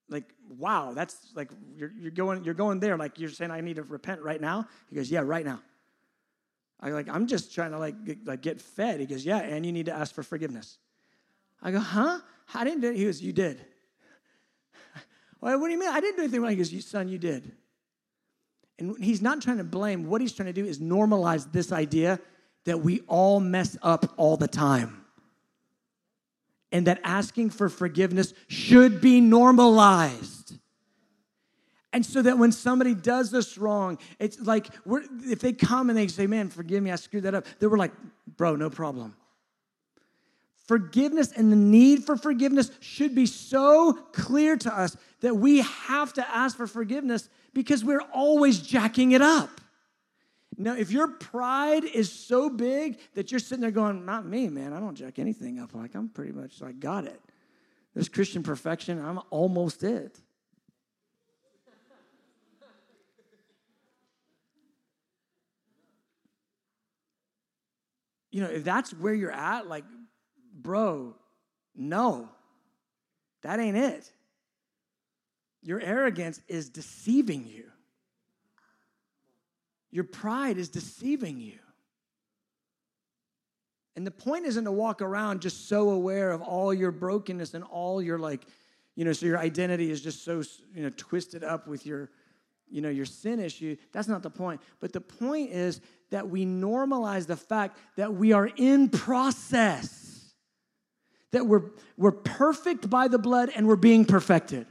[0.08, 2.96] Like, wow, that's like you're, you're going, you're going there.
[2.96, 4.68] Like you're saying, I need to repent right now.
[4.88, 5.60] He goes, Yeah, right now.
[6.80, 9.00] I like, I'm just trying to like get, like get fed.
[9.00, 10.78] He goes, Yeah, and you need to ask for forgiveness.
[11.62, 12.20] I go, huh?
[12.54, 12.96] I didn't do it.
[12.96, 13.64] He goes, You did.
[15.40, 15.90] well, what do you mean?
[15.90, 16.50] I didn't do anything wrong.
[16.50, 17.52] He goes, Son, you did.
[18.78, 20.06] And he's not trying to blame.
[20.06, 22.20] What he's trying to do is normalize this idea
[22.64, 25.05] that we all mess up all the time.
[26.72, 30.54] And that asking for forgiveness should be normalized.
[31.92, 35.98] And so that when somebody does us wrong, it's like we're if they come and
[35.98, 37.92] they say, Man, forgive me, I screwed that up, they were like,
[38.36, 39.16] Bro, no problem.
[40.66, 46.12] Forgiveness and the need for forgiveness should be so clear to us that we have
[46.14, 49.48] to ask for forgiveness because we're always jacking it up.
[50.58, 54.72] Now, if your pride is so big that you're sitting there going, Not me, man,
[54.72, 55.74] I don't jack anything up.
[55.74, 57.20] Like, I'm pretty much like, got it.
[57.94, 60.20] There's Christian perfection, I'm almost it.
[68.36, 69.84] you know, if that's where you're at, like,
[70.52, 71.14] bro,
[71.74, 72.28] no,
[73.40, 74.12] that ain't it.
[75.62, 77.64] Your arrogance is deceiving you.
[79.90, 81.58] Your pride is deceiving you.
[83.96, 87.64] And the point isn't to walk around just so aware of all your brokenness and
[87.64, 88.46] all your like,
[88.94, 90.42] you know, so your identity is just so,
[90.74, 92.10] you know, twisted up with your,
[92.68, 93.76] you know, your sin issue.
[93.92, 94.60] That's not the point.
[94.80, 100.34] But the point is that we normalize the fact that we are in process,
[101.32, 104.66] that we're, we're perfect by the blood and we're being perfected.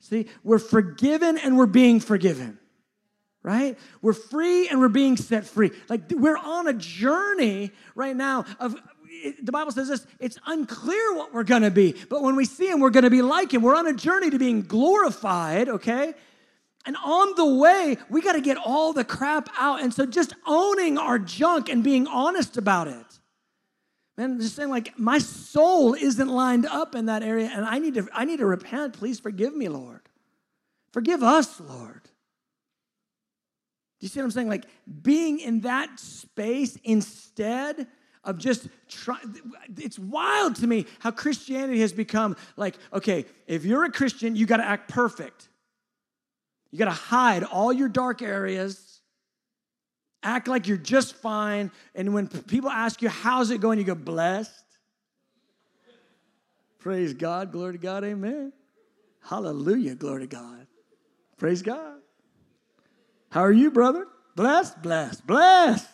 [0.00, 2.58] See, we're forgiven and we're being forgiven,
[3.42, 3.78] right?
[4.00, 5.70] We're free and we're being set free.
[5.88, 8.76] Like we're on a journey right now of
[9.42, 12.80] the Bible says this it's unclear what we're gonna be, but when we see Him,
[12.80, 13.62] we're gonna be like Him.
[13.62, 16.14] We're on a journey to being glorified, okay?
[16.84, 19.80] And on the way, we got to get all the crap out.
[19.82, 23.06] And so just owning our junk and being honest about it.
[24.18, 27.94] Man, just saying like my soul isn't lined up in that area and I need
[27.94, 28.94] to I need to repent.
[28.94, 30.00] Please forgive me, Lord.
[30.92, 32.02] Forgive us, Lord.
[34.02, 34.48] You see what I'm saying?
[34.48, 34.66] Like
[35.02, 37.86] being in that space instead
[38.24, 39.40] of just trying.
[39.78, 44.44] It's wild to me how Christianity has become like, okay, if you're a Christian, you
[44.44, 45.48] got to act perfect.
[46.72, 49.00] You got to hide all your dark areas,
[50.24, 51.70] act like you're just fine.
[51.94, 54.64] And when people ask you, how's it going, you go, blessed.
[56.80, 58.52] Praise God, glory to God, amen.
[59.22, 60.66] Hallelujah, glory to God.
[61.36, 62.00] Praise God.
[63.32, 64.06] How are you, brother?
[64.36, 65.88] Blessed, blessed, blessed.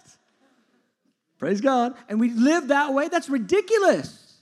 [1.39, 1.95] Praise God.
[2.09, 4.41] And we live that way, that's ridiculous.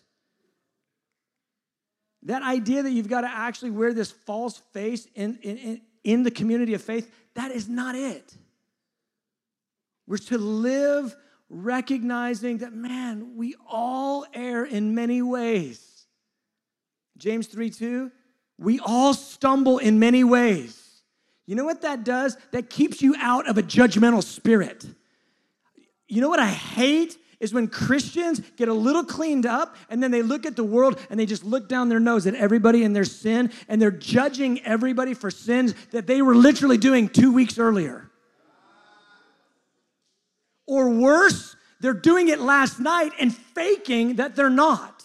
[2.23, 6.31] That idea that you've got to actually wear this false face in, in, in, the
[6.31, 8.35] community of faith, that is not it.
[10.07, 11.15] We're to live
[11.51, 16.07] recognizing that, man, we all err in many ways.
[17.19, 18.11] James 3 2,
[18.57, 20.86] we all stumble in many ways.
[21.47, 22.37] You know what that does?
[22.51, 24.85] That keeps you out of a judgmental spirit.
[26.09, 27.17] You know what I hate?
[27.41, 30.99] is when Christians get a little cleaned up and then they look at the world
[31.11, 34.65] and they just look down their nose at everybody and their sin and they're judging
[34.65, 38.11] everybody for sins that they were literally doing two weeks earlier.
[40.67, 45.05] Or worse, they're doing it last night and faking that they're not.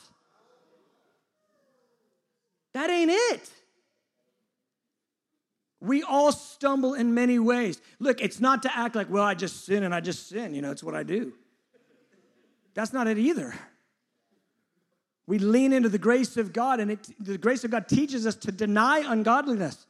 [2.74, 3.50] That ain't it.
[5.82, 7.82] We all stumble in many ways.
[8.00, 10.54] Look, it's not to act like, well, I just sin and I just sin.
[10.54, 11.34] You know, it's what I do.
[12.76, 13.54] That's not it either.
[15.28, 18.36] We lean into the grace of God, and it, the grace of God teaches us
[18.36, 19.88] to deny ungodliness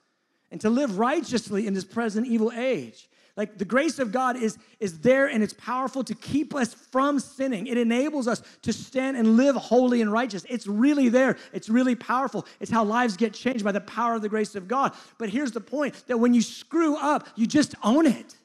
[0.52, 3.10] and to live righteously in this present evil age.
[3.38, 7.20] Like the grace of God is, is there and it's powerful to keep us from
[7.20, 7.68] sinning.
[7.68, 10.46] It enables us to stand and live holy and righteous.
[10.50, 11.38] It's really there.
[11.54, 12.46] It's really powerful.
[12.60, 14.94] It's how lives get changed by the power of the grace of God.
[15.18, 18.36] But here's the point that when you screw up, you just own it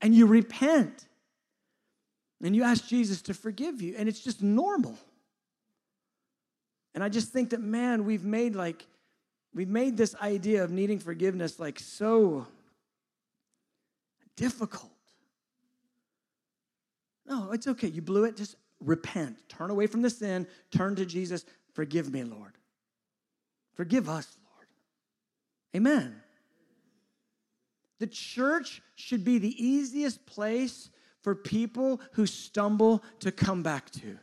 [0.00, 1.06] and you repent
[2.42, 4.98] and you ask Jesus to forgive you, and it's just normal.
[6.94, 8.84] And I just think that, man, we've made like,
[9.54, 12.46] we've made this idea of needing forgiveness like so
[14.36, 14.90] difficult.
[17.26, 17.88] No, it's okay.
[17.88, 18.36] You blew it.
[18.36, 19.36] Just repent.
[19.48, 20.46] Turn away from the sin.
[20.70, 21.44] Turn to Jesus.
[21.72, 22.52] Forgive me, Lord.
[23.74, 24.66] Forgive us, Lord.
[25.76, 26.16] Amen.
[27.98, 30.90] The church should be the easiest place
[31.22, 34.18] for people who stumble to come back to.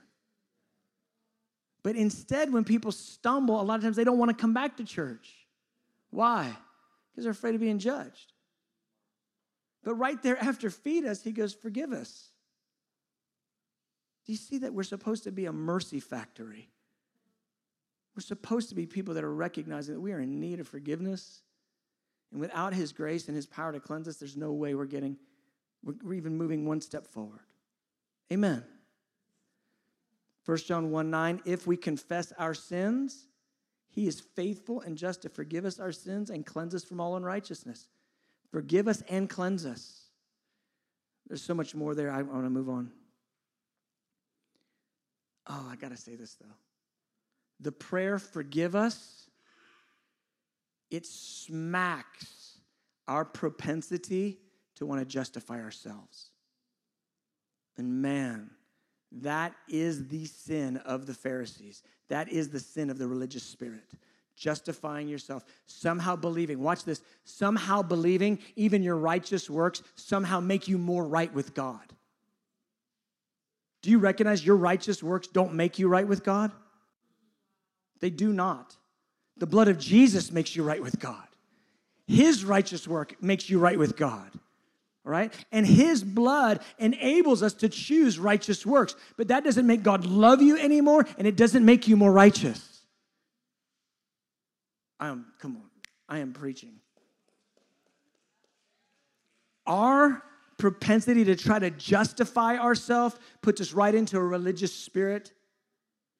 [1.81, 4.77] But instead, when people stumble, a lot of times they don't want to come back
[4.77, 5.47] to church.
[6.09, 6.53] Why?
[7.11, 8.33] Because they're afraid of being judged.
[9.83, 12.29] But right there after feed us, he goes, Forgive us.
[14.25, 16.69] Do you see that we're supposed to be a mercy factory?
[18.15, 21.41] We're supposed to be people that are recognizing that we are in need of forgiveness.
[22.31, 25.17] And without his grace and his power to cleanse us, there's no way we're getting,
[25.83, 27.39] we're even moving one step forward.
[28.31, 28.63] Amen.
[30.45, 33.27] 1 John 1 9, if we confess our sins,
[33.87, 37.15] he is faithful and just to forgive us our sins and cleanse us from all
[37.15, 37.87] unrighteousness.
[38.51, 40.01] Forgive us and cleanse us.
[41.27, 42.11] There's so much more there.
[42.11, 42.91] I want to move on.
[45.47, 46.55] Oh, I got to say this though.
[47.59, 49.29] The prayer, forgive us,
[50.89, 52.57] it smacks
[53.07, 54.39] our propensity
[54.75, 56.29] to want to justify ourselves.
[57.77, 58.51] And man,
[59.11, 61.83] that is the sin of the Pharisees.
[62.07, 63.85] That is the sin of the religious spirit
[64.39, 70.77] justifying yourself, somehow believing, watch this, somehow believing even your righteous works somehow make you
[70.77, 71.81] more right with God.
[73.81, 76.51] Do you recognize your righteous works don't make you right with God?
[77.99, 78.75] They do not.
[79.37, 81.27] The blood of Jesus makes you right with God.
[82.07, 84.31] His righteous work makes you right with God.
[85.05, 85.33] All right?
[85.51, 88.95] And his blood enables us to choose righteous works.
[89.17, 92.68] But that doesn't make God love you anymore, and it doesn't make you more righteous.
[94.99, 95.69] I am, come on,
[96.07, 96.73] I am preaching.
[99.65, 100.23] Our
[100.57, 105.31] propensity to try to justify ourselves puts us right into a religious spirit,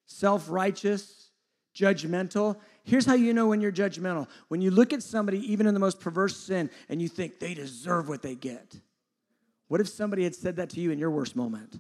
[0.06, 1.30] self righteous,
[1.76, 2.58] judgmental.
[2.84, 5.80] Here's how you know when you're judgmental when you look at somebody, even in the
[5.80, 8.80] most perverse sin, and you think they deserve what they get.
[9.68, 11.80] What if somebody had said that to you in your worst moment?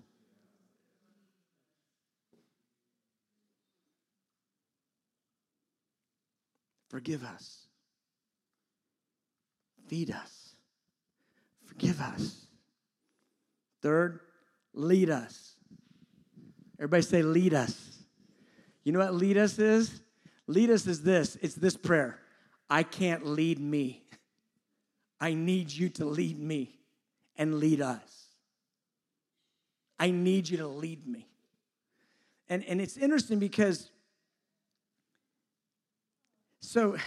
[6.89, 7.67] Forgive us.
[9.87, 10.55] Feed us.
[11.65, 12.47] Forgive us.
[13.81, 14.19] Third,
[14.73, 15.53] lead us.
[16.77, 17.99] Everybody say, lead us.
[18.83, 20.01] You know what lead us is?
[20.47, 22.19] Lead us is this it's this prayer
[22.69, 24.03] I can't lead me.
[25.21, 26.79] I need you to lead me
[27.35, 28.27] and lead us.
[29.99, 31.27] I need you to lead me.
[32.47, 33.91] And, and it's interesting because
[36.59, 36.97] so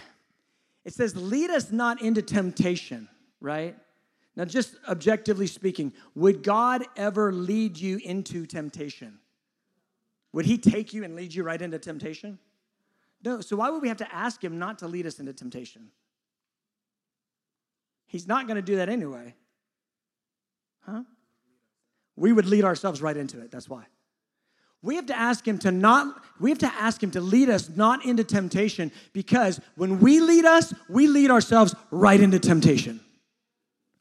[0.85, 3.07] it says, lead us not into temptation,
[3.39, 3.75] right?
[4.35, 9.19] Now, just objectively speaking, would God ever lead you into temptation?
[10.33, 12.39] Would He take you and lead you right into temptation?
[13.23, 13.41] No.
[13.41, 15.89] So, why would we have to ask Him not to lead us into temptation?
[18.07, 19.35] He's not going to do that anyway.
[20.81, 21.03] Huh?
[22.15, 23.51] We would lead ourselves right into it.
[23.51, 23.85] That's why.
[24.83, 27.69] We have to ask him to not, we have to ask him to lead us
[27.69, 32.99] not into temptation because when we lead us, we lead ourselves right into temptation.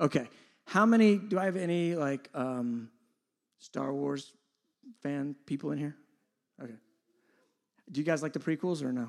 [0.00, 0.28] Okay.
[0.66, 2.90] How many, do I have any like um,
[3.60, 4.32] Star Wars
[5.02, 5.96] fan people in here?
[6.60, 6.74] Okay.
[7.90, 9.08] Do you guys like the prequels or no?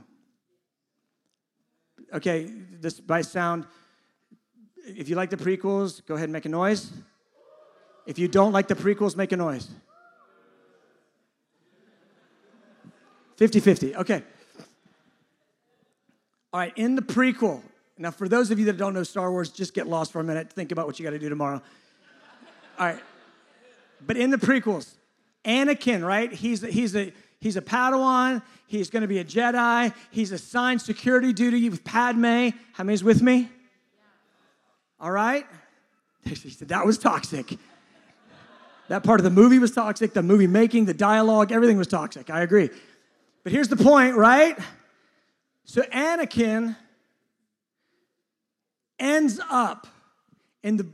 [2.14, 3.66] Okay, this by sound,
[4.86, 6.92] if you like the prequels, go ahead and make a noise.
[8.06, 9.70] If you don't like the prequels, make a noise.
[13.38, 13.96] 50 50.
[13.96, 14.24] Okay.
[16.52, 17.62] All right, in the prequel.
[17.98, 20.24] Now, for those of you that don't know Star Wars, just get lost for a
[20.24, 20.52] minute.
[20.52, 21.62] Think about what you got to do tomorrow.
[22.80, 23.00] All right.
[24.06, 24.94] But in the prequels,
[25.46, 26.32] Anakin, right?
[26.32, 28.42] He's a, he's a he's a Padawan.
[28.68, 29.94] He's going to be a Jedi.
[30.12, 32.50] He's assigned security duty with Padme.
[32.74, 33.50] How many's with me?
[35.00, 35.46] All right.
[36.34, 37.58] She said that was toxic.
[38.88, 40.14] That part of the movie was toxic.
[40.14, 42.30] The movie making, the dialogue, everything was toxic.
[42.30, 42.70] I agree.
[43.44, 44.58] But here's the point, right?
[45.66, 46.76] So Anakin
[49.00, 49.88] ends up
[50.64, 50.88] in the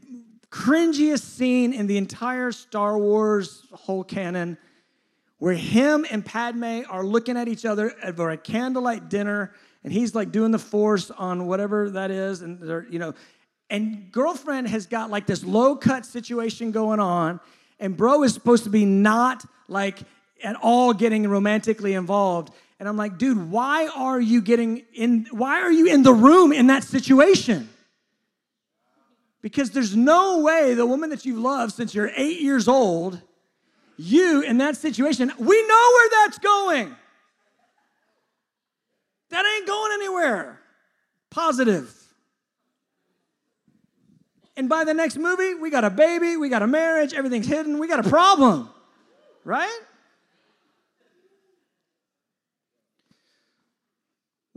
[0.50, 4.58] cringiest scene in the entire Star Wars whole canon
[5.38, 10.16] where him and Padme are looking at each other over a candlelight dinner and he's
[10.16, 13.14] like doing the force on whatever that is and they're you know
[13.70, 17.39] and girlfriend has got like this low cut situation going on
[17.80, 20.00] and bro is supposed to be not like
[20.44, 22.54] at all getting romantically involved.
[22.80, 26.54] And i'm like dude why are you getting in why are you in the room
[26.54, 27.70] in that situation?
[29.42, 33.22] Because there's no way the woman that you've loved since you're eight years old
[33.98, 36.96] you in that situation we know where that's going.
[39.30, 40.60] That ain't going anywhere.
[41.30, 41.94] Positive.
[44.60, 47.80] And by the next movie, we got a baby, we got a marriage, everything's hidden,
[47.80, 48.70] we got a problem,
[49.46, 49.80] right?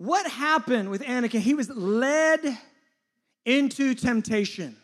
[0.02, 1.38] What happened with Anakin?
[1.38, 2.58] He was led
[3.44, 4.76] into temptation.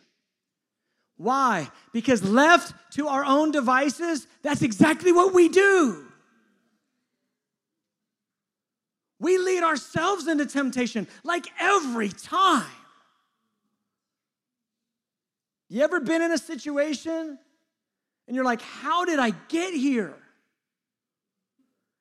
[1.17, 1.67] Why?
[1.91, 6.05] Because left to our own devices, that's exactly what we do.
[9.19, 12.63] We lead ourselves into temptation like every time.
[15.67, 17.37] You ever been in a situation
[18.25, 20.15] and you're like, how did I get here?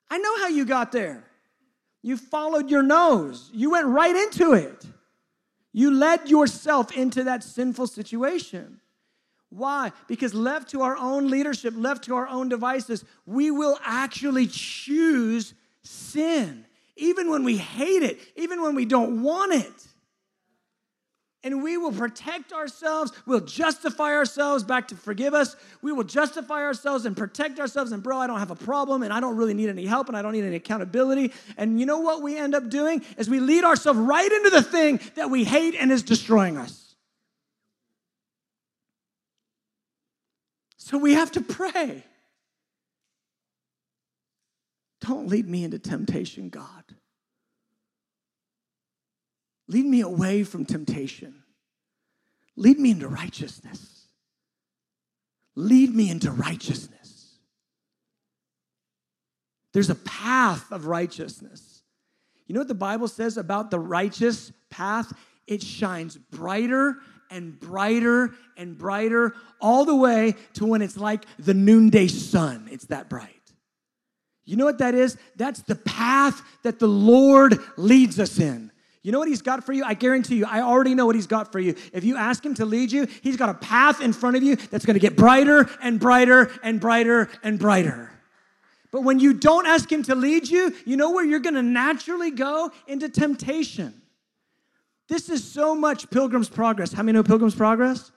[0.09, 1.28] I know how you got there.
[2.03, 4.85] You followed your nose, you went right into it.
[5.73, 8.81] You led yourself into that sinful situation.
[9.51, 9.93] Why?
[10.07, 15.55] Because left to our own leadership, left to our own devices, we will actually choose
[15.83, 19.88] sin, even when we hate it, even when we don't want it
[21.45, 23.13] and we will protect ourselves.
[23.25, 25.55] We'll justify ourselves back to forgive us.
[25.83, 27.93] We will justify ourselves and protect ourselves.
[27.93, 30.17] And, bro, I don't have a problem and I don't really need any help and
[30.17, 31.33] I don't need any accountability.
[31.57, 33.05] And you know what we end up doing?
[33.17, 36.97] Is we lead ourselves right into the thing that we hate and is destroying us.
[40.77, 42.03] So we have to pray.
[45.03, 46.83] Don't lead me into temptation, God.
[49.69, 51.43] Lead me away from temptation.
[52.57, 54.07] Lead me into righteousness.
[55.55, 57.39] Lead me into righteousness.
[59.73, 61.83] There's a path of righteousness.
[62.47, 65.13] You know what the Bible says about the righteous path?
[65.47, 66.97] It shines brighter
[67.31, 72.69] and brighter and brighter all the way to when it's like the noonday sun.
[72.71, 73.35] It's that bright.
[74.45, 75.19] You know what that is?
[75.37, 78.73] That's the path that the Lord leads us in.
[79.03, 79.85] You know what he's got for you?
[79.85, 81.75] I guarantee you, I already know what he's got for you.
[81.93, 84.57] If you ask him to lead you, he's got a path in front of you
[84.57, 88.11] that's going to get brighter and brighter and brighter and brighter.
[88.91, 91.63] But when you don't ask him to lead you, you know where you're going to
[91.63, 92.73] naturally go?
[92.87, 93.95] Into temptation.
[95.09, 96.93] This is so much Pilgrim's Progress.
[96.93, 98.11] How many know Pilgrim's Progress?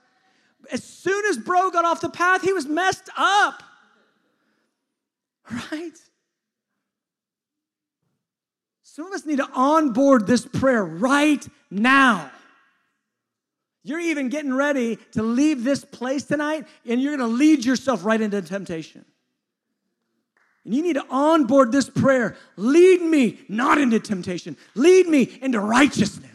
[0.71, 3.63] As soon as bro got off the path, he was messed up.
[5.71, 5.97] Right?
[8.93, 12.29] Some of us need to onboard this prayer right now.
[13.85, 18.03] You're even getting ready to leave this place tonight, and you're going to lead yourself
[18.03, 19.05] right into temptation.
[20.65, 22.35] And you need to onboard this prayer.
[22.57, 26.30] Lead me not into temptation, lead me into righteousness.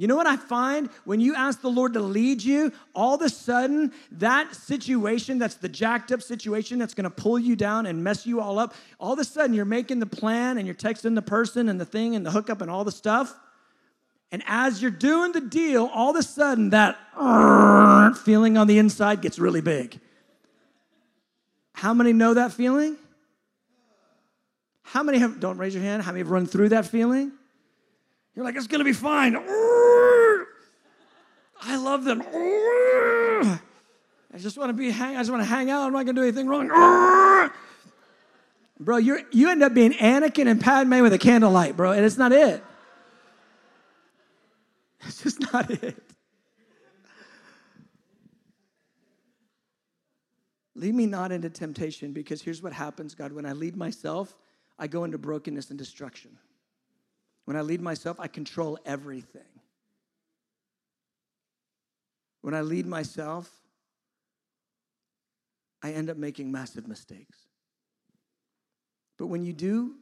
[0.00, 0.88] You know what I find?
[1.04, 5.56] When you ask the Lord to lead you, all of a sudden, that situation that's
[5.56, 9.12] the jacked up situation that's gonna pull you down and mess you all up, all
[9.12, 12.16] of a sudden you're making the plan and you're texting the person and the thing
[12.16, 13.38] and the hookup and all the stuff.
[14.32, 16.96] And as you're doing the deal, all of a sudden that
[18.24, 20.00] feeling on the inside gets really big.
[21.74, 22.96] How many know that feeling?
[24.82, 27.32] How many have, don't raise your hand, how many have run through that feeling?
[28.34, 29.36] You're like, it's gonna be fine.
[31.62, 32.22] I love them.
[34.32, 35.16] I just want to be hang.
[35.16, 35.82] I just want to hang out.
[35.82, 37.50] I'm not gonna do anything wrong.
[38.78, 42.16] Bro, you you end up being Anakin and Padme with a candlelight, bro, and it's
[42.16, 42.64] not it.
[45.06, 46.10] It's just not it.
[50.74, 53.32] Lead me not into temptation because here's what happens, God.
[53.32, 54.36] When I lead myself,
[54.78, 56.38] I go into brokenness and destruction.
[57.44, 59.42] When I lead myself, I control everything.
[62.42, 63.50] When I lead myself,
[65.82, 67.38] I end up making massive mistakes.
[69.18, 69.94] But when you do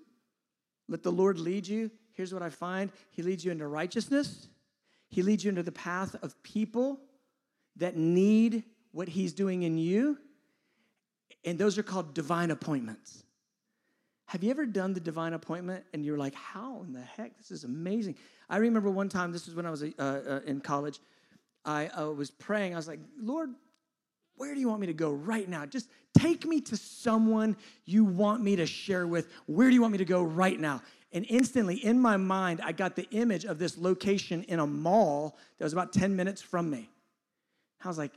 [0.88, 4.48] let the Lord lead you, here's what I find He leads you into righteousness,
[5.08, 7.00] He leads you into the path of people
[7.76, 10.18] that need what He's doing in you.
[11.44, 13.22] And those are called divine appointments.
[14.26, 17.38] Have you ever done the divine appointment and you're like, how in the heck?
[17.38, 18.16] This is amazing.
[18.50, 21.00] I remember one time, this is when I was uh, uh, in college,
[21.64, 22.74] I uh, was praying.
[22.74, 23.50] I was like, Lord,
[24.36, 25.66] where do you want me to go right now?
[25.66, 29.28] Just take me to someone you want me to share with.
[29.46, 30.82] Where do you want me to go right now?
[31.12, 35.36] And instantly in my mind, I got the image of this location in a mall
[35.58, 36.90] that was about 10 minutes from me.
[37.82, 38.12] I was like,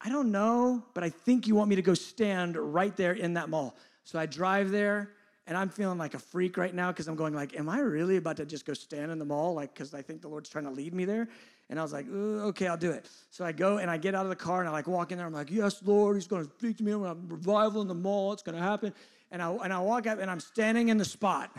[0.00, 3.34] I don't know, but I think you want me to go stand right there in
[3.34, 3.76] that mall.
[4.04, 5.10] So I drive there
[5.46, 8.16] and I'm feeling like a freak right now because I'm going like, am I really
[8.16, 9.54] about to just go stand in the mall?
[9.54, 11.28] Like, because I think the Lord's trying to lead me there.
[11.70, 13.08] And I was like, okay, I'll do it.
[13.30, 15.18] So I go and I get out of the car and I like walk in
[15.18, 15.26] there.
[15.26, 16.92] I'm like, yes, Lord, He's going to speak to me.
[16.92, 18.32] I'm going to revival in the mall.
[18.32, 18.92] It's going to happen.
[19.30, 21.50] And I, and I walk up and I'm standing in the spot.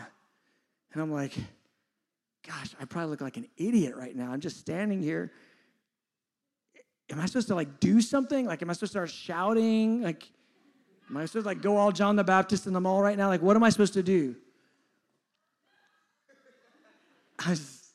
[0.92, 1.32] And I'm like,
[2.46, 4.30] gosh, I probably look like an idiot right now.
[4.30, 5.32] I'm just standing here.
[7.10, 8.46] Am I supposed to like do something?
[8.46, 10.02] Like, am I supposed to start shouting?
[10.02, 10.30] Like,
[11.12, 13.28] Am I supposed to like go all John the Baptist in the mall right now?
[13.28, 14.34] Like, what am I supposed to do?
[17.44, 17.92] I was,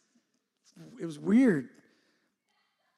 [1.01, 1.69] it was weird.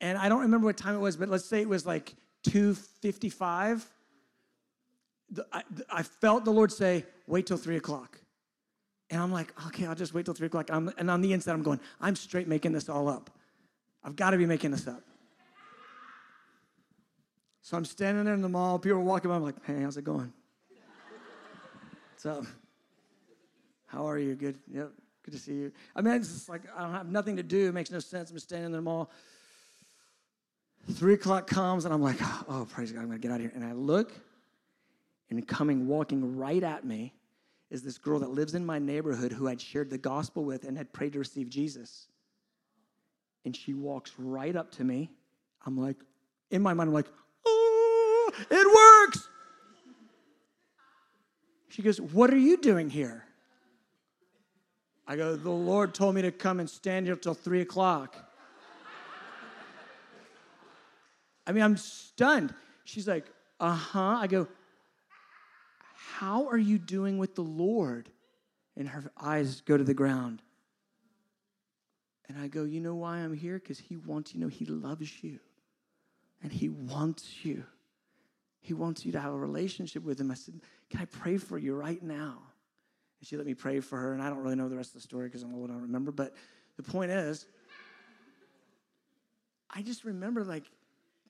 [0.01, 2.15] And I don't remember what time it was, but let's say it was like
[2.47, 3.85] 2.55.
[5.51, 8.19] I, I felt the Lord say, wait till 3 o'clock.
[9.09, 10.69] And I'm like, okay, I'll just wait till 3 o'clock.
[10.71, 13.29] I'm, and on the inside, I'm going, I'm straight making this all up.
[14.03, 15.03] I've got to be making this up.
[17.61, 18.79] So I'm standing there in the mall.
[18.79, 19.35] People are walking by.
[19.35, 20.31] I'm like, hey, how's it going?
[22.11, 22.45] What's up?
[23.85, 24.35] How are you?
[24.35, 24.57] Good.
[24.73, 24.91] Yep.
[25.23, 25.71] Good to see you.
[25.95, 27.67] I mean, it's just like I don't have nothing to do.
[27.67, 28.31] It makes no sense.
[28.31, 29.11] I'm standing in the mall.
[30.91, 33.41] Three o'clock comes, and I'm like, oh, oh praise God, I'm gonna get out of
[33.41, 33.51] here.
[33.53, 34.11] And I look,
[35.29, 37.13] and coming, walking right at me,
[37.69, 40.77] is this girl that lives in my neighborhood who I'd shared the gospel with and
[40.77, 42.07] had prayed to receive Jesus.
[43.45, 45.11] And she walks right up to me.
[45.65, 45.97] I'm like,
[46.49, 47.07] in my mind, I'm like,
[47.45, 49.29] oh, it works.
[51.69, 53.23] She goes, What are you doing here?
[55.07, 58.28] I go, The Lord told me to come and stand here till three o'clock.
[61.49, 62.53] I mean, I'm stunned.
[62.83, 63.25] She's like,
[63.59, 64.17] Uh huh.
[64.19, 64.47] I go,
[65.95, 68.07] How are you doing with the Lord?
[68.77, 70.43] And her eyes go to the ground.
[72.27, 73.57] And I go, You know why I'm here?
[73.57, 75.39] Because He wants you know He loves you
[76.43, 77.63] and He wants you.
[78.61, 80.29] He wants you to have a relationship with him.
[80.29, 82.37] I said, Can I pray for you right now?
[83.19, 84.95] And she let me pray for her, and I don't really know the rest of
[84.95, 86.11] the story because I'm old, I don't remember.
[86.11, 86.35] But
[86.77, 87.47] the point is,
[89.71, 90.65] I just remember, like,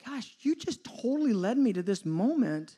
[0.06, 2.78] gosh, you just totally led me to this moment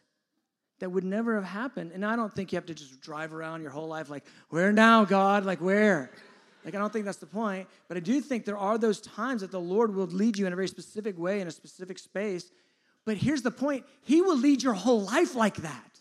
[0.79, 1.91] that would never have happened.
[1.91, 4.71] And I don't think you have to just drive around your whole life like, where
[4.71, 5.45] now, God?
[5.45, 6.11] Like, where?
[6.65, 7.67] Like, I don't think that's the point.
[7.87, 10.53] But I do think there are those times that the Lord will lead you in
[10.53, 12.51] a very specific way, in a specific space,
[13.05, 15.99] but here's the point He will lead your whole life like that.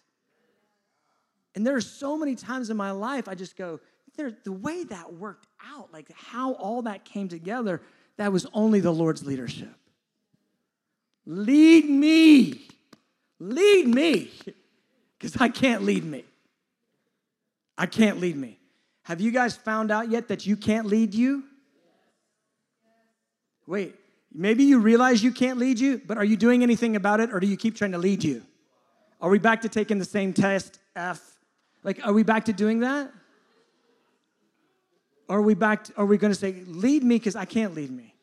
[1.54, 3.80] And there are so many times in my life I just go,
[4.16, 7.80] the way that worked out, like how all that came together,
[8.18, 9.74] that was only the Lord's leadership.
[11.30, 12.66] Lead me.
[13.38, 14.30] Lead me.
[15.16, 16.24] Because I can't lead me.
[17.78, 18.58] I can't lead me.
[19.04, 21.44] Have you guys found out yet that you can't lead you?
[23.66, 23.94] Wait,
[24.32, 27.40] Maybe you realize you can't lead you, but are you doing anything about it or
[27.40, 28.42] do you keep trying to lead you?
[29.20, 31.20] Are we back to taking the same test, F?
[31.82, 33.12] Like, are we back to doing that?
[35.28, 37.90] Or are we back, to, are we gonna say, lead me because I can't lead
[37.90, 38.14] me?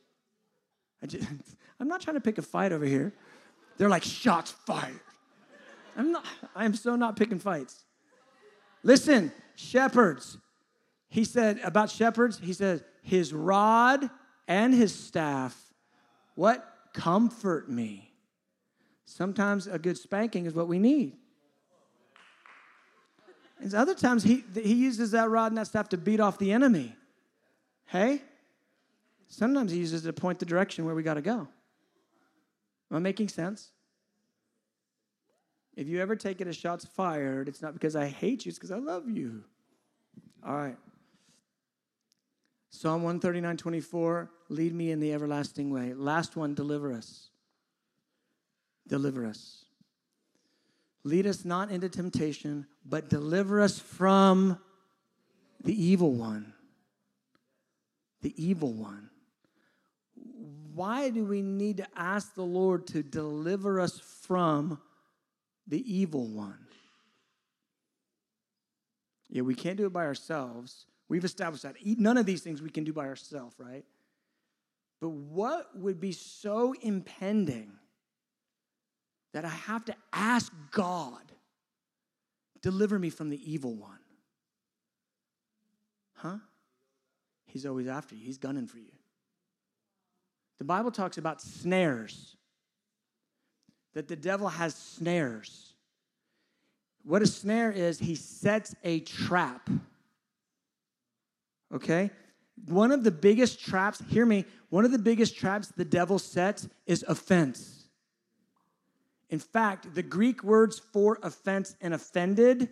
[1.03, 1.27] I just,
[1.79, 3.13] I'm not trying to pick a fight over here.
[3.77, 4.99] They're like, shots fired.
[5.95, 6.25] I'm not,
[6.55, 7.83] I'm so not picking fights.
[8.83, 10.37] Listen, shepherds.
[11.09, 14.09] He said about shepherds, he said, his rod
[14.47, 15.67] and his staff
[16.37, 16.71] what?
[16.93, 18.13] Comfort me.
[19.05, 21.13] Sometimes a good spanking is what we need.
[23.59, 26.51] And other times he, he uses that rod and that staff to beat off the
[26.51, 26.95] enemy.
[27.85, 28.21] Hey?
[29.27, 31.47] Sometimes he uses it to point the direction where we got to go.
[32.89, 33.71] Am I making sense?
[35.75, 38.57] If you ever take it as shots fired, it's not because I hate you, it's
[38.57, 39.43] because I love you.
[40.45, 40.77] All right.
[42.69, 45.93] Psalm 139 24, lead me in the everlasting way.
[45.93, 47.29] Last one, deliver us.
[48.87, 49.65] Deliver us.
[51.03, 54.59] Lead us not into temptation, but deliver us from
[55.63, 56.53] the evil one.
[58.21, 59.09] The evil one.
[60.77, 64.79] Why do we need to ask the Lord to deliver us from
[65.67, 66.65] the evil one.
[69.29, 70.85] Yeah, we can't do it by ourselves.
[71.09, 71.75] We've established that.
[71.83, 73.83] None of these things we can do by ourselves, right?
[75.01, 77.71] But what would be so impending
[79.33, 81.31] that I have to ask God,
[82.61, 83.99] deliver me from the evil one?
[86.13, 86.37] Huh?
[87.45, 88.91] He's always after you, he's gunning for you.
[90.57, 92.35] The Bible talks about snares,
[93.93, 95.73] that the devil has snares.
[97.03, 99.69] What a snare is, he sets a trap.
[101.73, 102.11] Okay?
[102.65, 106.67] One of the biggest traps, hear me, one of the biggest traps the devil sets
[106.85, 107.85] is offense.
[109.29, 112.69] In fact, the Greek words for offense and offended,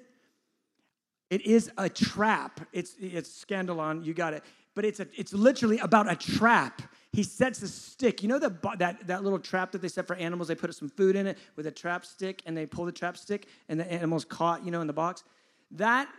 [1.30, 2.62] it is a trap.
[2.72, 4.44] It's, it's skandalon, you got it.
[4.74, 6.82] But it's, a, it's literally about a trap.
[7.16, 8.22] He sets the stick.
[8.22, 10.50] You know the, that, that little trap that they set for animals?
[10.50, 13.16] They put some food in it with a trap stick and they pull the trap
[13.16, 15.24] stick and the animal's caught, you know, in the box.
[15.72, 16.10] That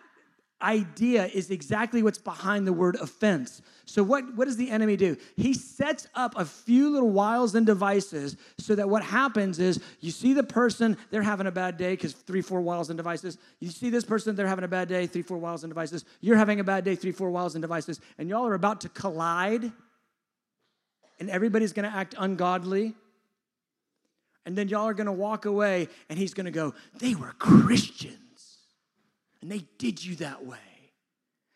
[0.62, 3.60] idea is exactly what's behind the word offense.
[3.84, 5.18] So, what, what does the enemy do?
[5.36, 10.10] He sets up a few little wiles and devices so that what happens is you
[10.10, 13.36] see the person, they're having a bad day because three, four wiles and devices.
[13.60, 16.06] You see this person, they're having a bad day, three, four wiles and devices.
[16.22, 18.00] You're having a bad day, three, four wiles and devices.
[18.16, 19.72] And y'all are about to collide,
[21.18, 22.94] and everybody's going to act ungodly.
[24.44, 27.34] And then y'all are going to walk away, and he's going to go, They were
[27.38, 28.26] Christians
[29.46, 30.58] and they did you that way.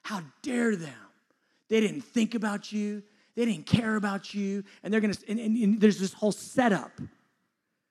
[0.02, 0.94] How dare them?
[1.68, 3.02] They didn't think about you,
[3.34, 6.92] they didn't care about you, and they're gonna, and, and, and there's this whole setup.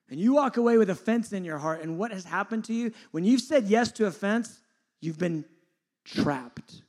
[0.08, 2.92] And you walk away with offense in your heart, and what has happened to you?
[3.10, 4.60] When you've said yes to offense,
[5.02, 5.44] you've been
[6.06, 6.80] trapped.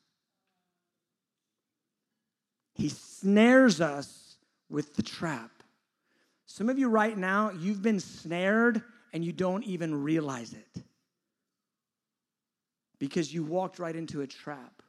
[2.73, 4.30] He snares us
[4.71, 5.51] with the trap.
[6.45, 8.81] Some of you right now, you've been snared
[9.13, 10.83] and you don't even realize it
[12.97, 14.81] because you walked right into a trap.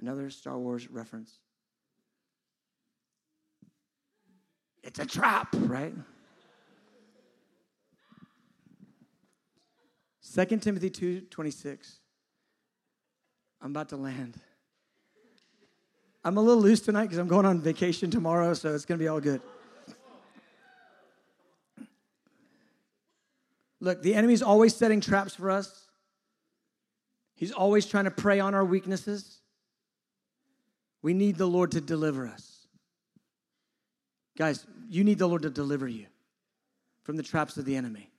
[0.00, 1.32] Another Star Wars reference.
[4.84, 5.92] It's a trap, right?
[10.22, 12.00] 2 Timothy 2:26.
[13.60, 14.40] I'm about to land.
[16.28, 19.02] I'm a little loose tonight because I'm going on vacation tomorrow, so it's going to
[19.02, 19.40] be all good.
[23.80, 25.86] Look, the enemy's always setting traps for us.
[27.34, 29.38] He's always trying to prey on our weaknesses.
[31.00, 32.66] We need the Lord to deliver us.
[34.36, 36.08] Guys, you need the Lord to deliver you
[37.04, 38.10] from the traps of the enemy.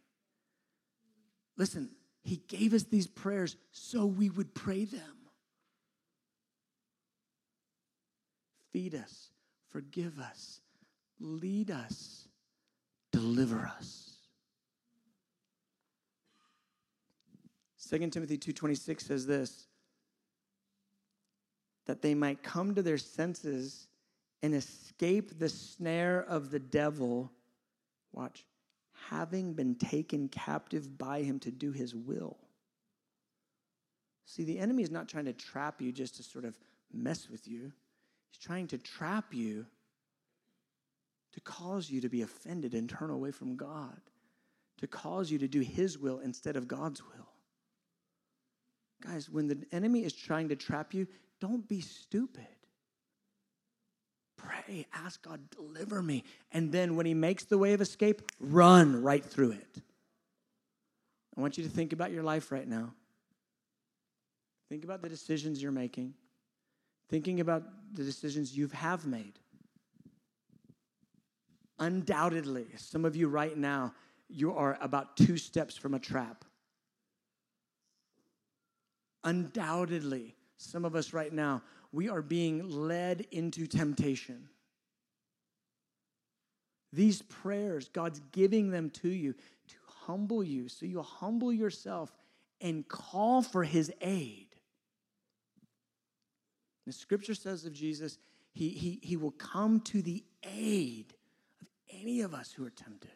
[1.57, 1.91] Listen,
[2.23, 5.18] He gave us these prayers so we would pray them.
[8.71, 9.29] Feed us,
[9.69, 10.61] forgive us,
[11.19, 12.27] lead us,
[13.11, 14.09] deliver us.
[17.89, 19.67] 2 Timothy 2:26 says this
[21.85, 23.87] that they might come to their senses
[24.43, 27.31] and escape the snare of the devil
[28.11, 28.45] watch
[28.91, 32.37] having been taken captive by him to do his will
[34.25, 36.59] see the enemy is not trying to trap you just to sort of
[36.93, 37.71] mess with you
[38.29, 39.65] he's trying to trap you
[41.33, 43.99] to cause you to be offended and turn away from god
[44.77, 47.29] to cause you to do his will instead of god's will
[49.01, 51.07] Guys, when the enemy is trying to trap you,
[51.39, 52.47] don't be stupid.
[54.37, 56.23] Pray, ask God, deliver me.
[56.51, 59.81] And then when he makes the way of escape, run right through it.
[61.37, 62.93] I want you to think about your life right now.
[64.69, 66.13] Think about the decisions you're making.
[67.09, 69.39] Thinking about the decisions you have made.
[71.79, 73.93] Undoubtedly, some of you right now,
[74.27, 76.45] you are about two steps from a trap.
[79.23, 84.49] Undoubtedly, some of us right now, we are being led into temptation.
[86.91, 90.67] These prayers, God's giving them to you to humble you.
[90.69, 92.11] So you humble yourself
[92.61, 94.48] and call for his aid.
[96.89, 98.17] The scripture says of Jesus,
[98.51, 101.13] he, he, he will come to the aid
[101.61, 101.67] of
[102.01, 103.11] any of us who are tempted.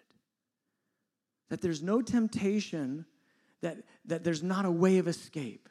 [1.50, 3.08] That there's no temptation,
[3.62, 5.70] that, that there's not a way of escape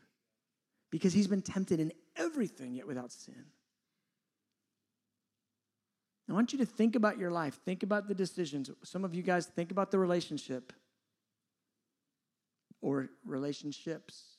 [0.91, 3.45] because he's been tempted in everything, yet without sin.
[6.29, 8.69] I want you to think about your life, think about the decisions.
[8.83, 10.73] Some of you guys think about the relationship
[12.81, 14.32] or relationships.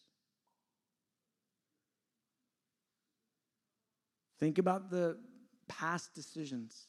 [4.44, 5.18] Think about the
[5.70, 6.88] past decisions.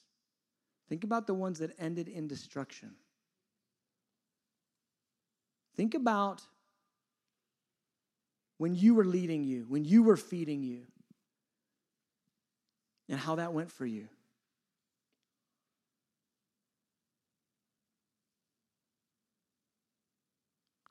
[0.88, 2.96] Think about the ones that ended in destruction.
[5.76, 6.42] Think about
[8.58, 10.80] when you were leading you, when you were feeding you,
[13.08, 14.08] and how that went for you.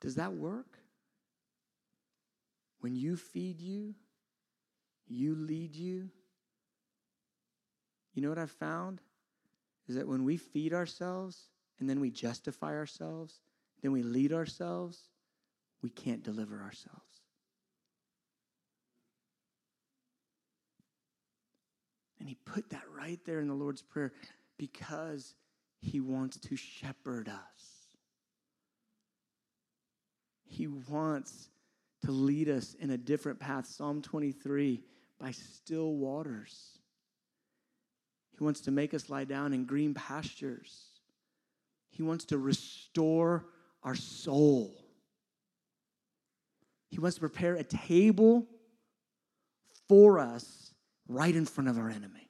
[0.00, 0.78] Does that work?
[2.80, 3.94] When you feed you,
[5.06, 6.08] you lead you.
[8.14, 9.00] You know what I've found?
[9.88, 11.48] Is that when we feed ourselves
[11.78, 13.40] and then we justify ourselves,
[13.82, 14.98] then we lead ourselves,
[15.82, 17.00] we can't deliver ourselves.
[22.18, 24.12] And he put that right there in the Lord's Prayer
[24.56, 25.34] because
[25.82, 27.74] he wants to shepherd us.
[30.46, 31.50] He wants
[32.04, 33.66] to lead us in a different path.
[33.66, 34.80] Psalm 23
[35.18, 36.73] by still waters.
[38.36, 40.86] He wants to make us lie down in green pastures.
[41.90, 43.46] He wants to restore
[43.82, 44.84] our soul.
[46.90, 48.46] He wants to prepare a table
[49.88, 50.72] for us
[51.08, 52.28] right in front of our enemy.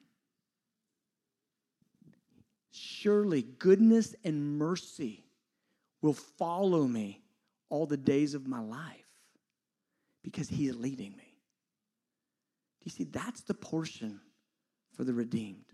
[2.71, 5.25] Surely goodness and mercy
[6.01, 7.21] will follow me
[7.69, 9.05] all the days of my life
[10.23, 11.37] because he is leading me.
[12.81, 13.03] Do you see?
[13.05, 14.19] That's the portion
[14.95, 15.65] for the redeemed.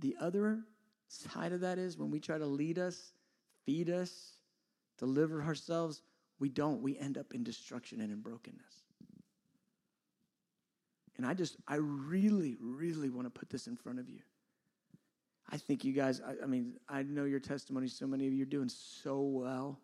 [0.00, 0.60] The other
[1.08, 3.12] side of that is when we try to lead us,
[3.64, 4.36] feed us,
[4.98, 6.02] deliver ourselves,
[6.38, 6.82] we don't.
[6.82, 8.82] We end up in destruction and in brokenness.
[11.16, 14.20] And I just, I really, really want to put this in front of you.
[15.50, 18.42] I think you guys, I, I mean, I know your testimony, so many of you
[18.42, 19.78] are doing so well.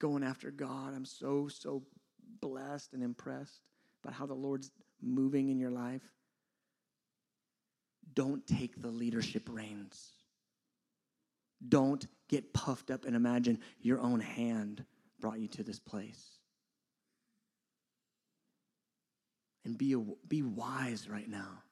[0.00, 0.94] Going after God.
[0.94, 1.84] I'm so, so
[2.40, 3.60] blessed and impressed
[4.02, 6.02] about how the Lord's moving in your life.
[8.14, 10.12] Don't take the leadership reins.
[11.66, 14.84] Don't get puffed up and imagine your own hand
[15.20, 16.30] brought you to this place.
[19.64, 21.62] And be, a, be wise right now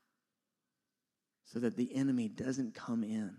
[1.53, 3.37] so that the enemy doesn't come in.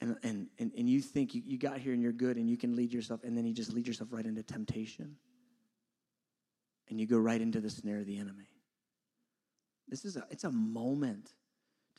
[0.00, 2.56] And, and, and, and you think you, you got here and you're good and you
[2.56, 5.16] can lead yourself, and then you just lead yourself right into temptation.
[6.88, 8.51] And you go right into the snare of the enemy.
[9.92, 11.28] This is a, it's a moment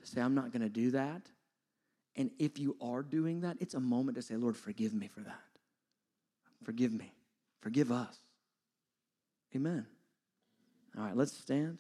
[0.01, 1.21] to say, I'm not going to do that.
[2.15, 5.19] And if you are doing that, it's a moment to say, Lord, forgive me for
[5.19, 5.43] that.
[6.63, 7.13] Forgive me.
[7.61, 8.17] Forgive us.
[9.55, 9.85] Amen.
[10.97, 11.77] All right, let's stand.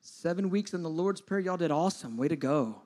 [0.00, 1.38] Seven weeks in the Lord's Prayer.
[1.38, 2.16] Y'all did awesome.
[2.16, 2.81] Way to go.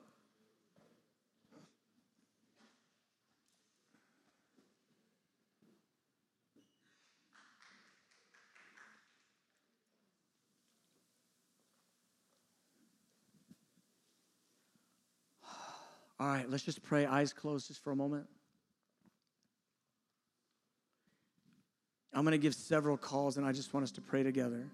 [16.19, 18.25] All right, let's just pray, eyes closed just for a moment.
[22.13, 24.67] I'm going to give several calls, and I just want us to pray together.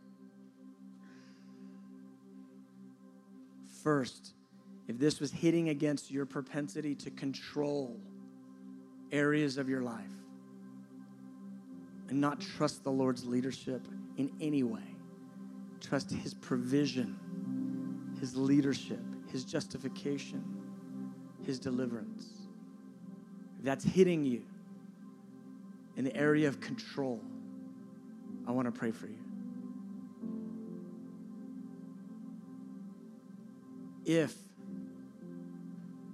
[3.84, 4.34] First,
[4.88, 8.00] if this was hitting against your propensity to control
[9.12, 10.06] areas of your life
[12.08, 13.86] and not trust the Lord's leadership
[14.16, 14.96] in any way,
[15.82, 20.63] trust His provision, His leadership, His justification,
[21.46, 22.26] His deliverance.
[23.60, 24.44] If that's hitting you
[25.96, 27.22] in the area of control,
[28.48, 29.24] I want to pray for you.
[34.06, 34.36] if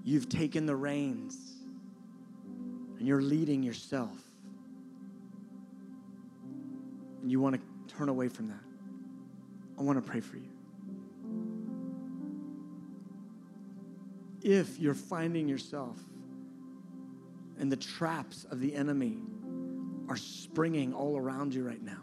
[0.04, 1.36] you've taken the reins
[2.98, 4.18] and you're leading yourself
[7.22, 8.60] and you want to turn away from that,
[9.78, 10.59] I want to pray for you.
[14.42, 15.98] If you're finding yourself
[17.58, 19.18] and the traps of the enemy
[20.08, 22.02] are springing all around you right now,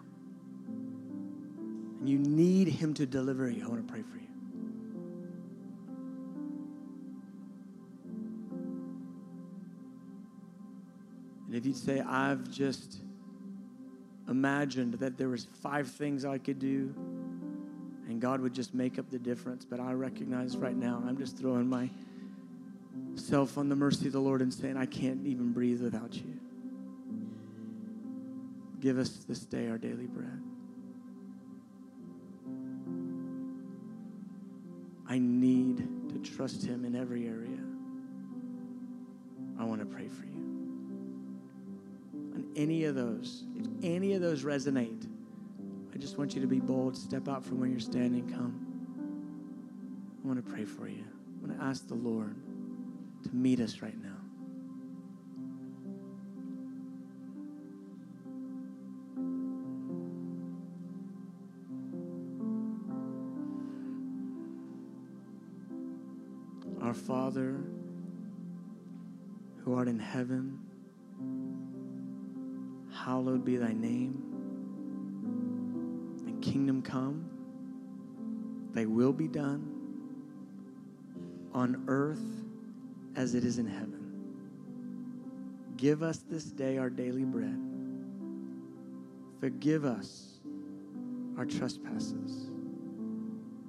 [2.01, 4.23] and you need him to deliver you, I want to pray for you.
[11.47, 13.01] And if you'd say, I've just
[14.29, 16.95] imagined that there was five things I could do
[18.09, 21.37] and God would just make up the difference, but I recognize right now I'm just
[21.37, 21.69] throwing
[23.17, 26.39] myself on the mercy of the Lord and saying, I can't even breathe without you.
[28.79, 30.43] Give us this day our daily bread.
[35.09, 35.79] I need
[36.11, 37.59] to trust Him in every area.
[39.59, 40.35] I want to pray for you
[42.35, 45.09] On any of those, if any of those resonate,
[45.95, 46.95] I just want you to be bold.
[46.95, 48.29] Step out from where you're standing.
[48.29, 48.61] Come.
[50.23, 51.05] I want to pray for you.
[51.05, 52.37] I want to ask the Lord
[53.27, 54.11] to meet us right now.
[66.83, 67.57] Our Father,
[69.65, 70.61] who art in heaven,
[72.93, 74.23] hallowed be thy name.
[76.25, 77.29] Thy kingdom come,
[78.73, 79.73] thy will be done
[81.53, 82.46] on earth
[83.17, 84.07] as it is in heaven.
[85.77, 87.59] Give us this day our daily bread.
[89.41, 90.39] Forgive us
[91.37, 92.51] our trespasses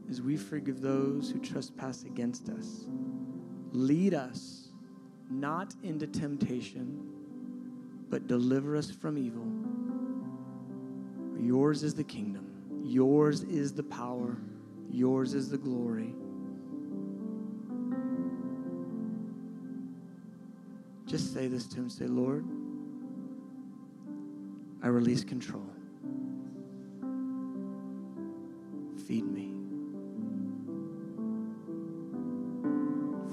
[0.09, 2.85] as we forgive those who trespass against us.
[3.71, 4.69] Lead us
[5.29, 7.05] not into temptation,
[8.09, 9.45] but deliver us from evil.
[11.37, 12.47] Yours is the kingdom,
[12.83, 14.37] yours is the power,
[14.89, 16.13] yours is the glory.
[21.07, 21.89] Just say this to him.
[21.89, 22.45] Say, Lord,
[24.83, 25.65] I release control.
[29.07, 29.53] Feed me.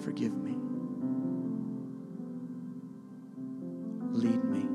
[0.05, 0.53] Forgive me.
[4.12, 4.68] Lead me.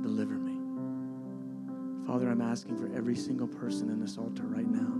[0.00, 2.06] Deliver me.
[2.06, 4.92] Father, I'm asking for every single person in this altar right now,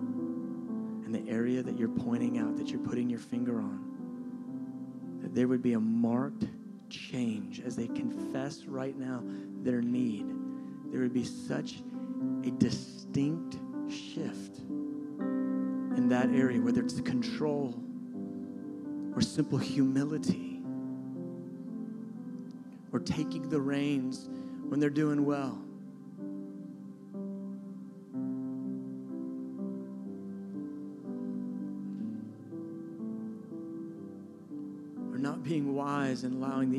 [1.07, 3.88] in the area that you're pointing out, that you're putting your finger on,
[5.29, 6.47] that there would be a marked
[6.89, 9.23] change as they confess right now
[9.63, 10.27] their need.
[10.91, 11.83] There would be such
[12.45, 13.59] a distinct
[13.91, 17.75] shift in that area, whether it's control
[19.15, 20.63] or simple humility
[22.91, 24.31] or taking the reins
[24.69, 25.63] when they're doing well.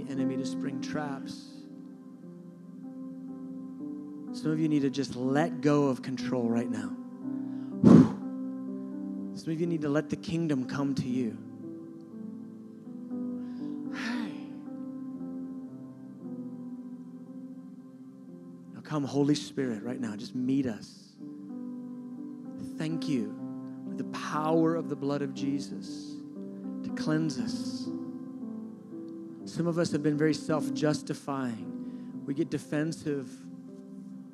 [0.10, 1.46] Enemy to spring traps.
[4.34, 6.96] Some of you need to just let go of control right now.
[9.36, 11.38] Some of you need to let the kingdom come to you.
[18.74, 20.16] Now come, Holy Spirit, right now.
[20.16, 21.14] Just meet us.
[22.78, 23.36] Thank you
[23.90, 26.16] for the power of the blood of Jesus
[26.84, 27.79] to cleanse us.
[29.50, 32.24] Some of us have been very self justifying.
[32.26, 33.28] We get defensive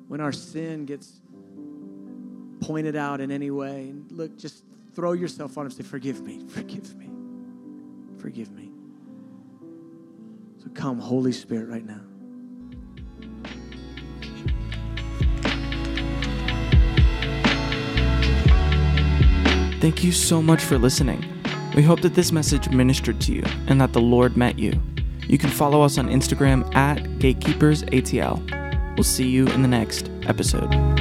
[0.08, 1.20] when our sin gets
[2.60, 3.94] pointed out in any way.
[4.10, 4.62] Look, just
[4.94, 5.72] throw yourself on him.
[5.72, 7.08] Say, Forgive me, forgive me,
[8.18, 8.70] forgive me.
[10.62, 12.02] So come, Holy Spirit, right now.
[19.80, 21.24] Thank you so much for listening.
[21.74, 24.78] We hope that this message ministered to you and that the Lord met you.
[25.26, 28.96] You can follow us on Instagram at GatekeepersATL.
[28.96, 30.95] We'll see you in the next episode.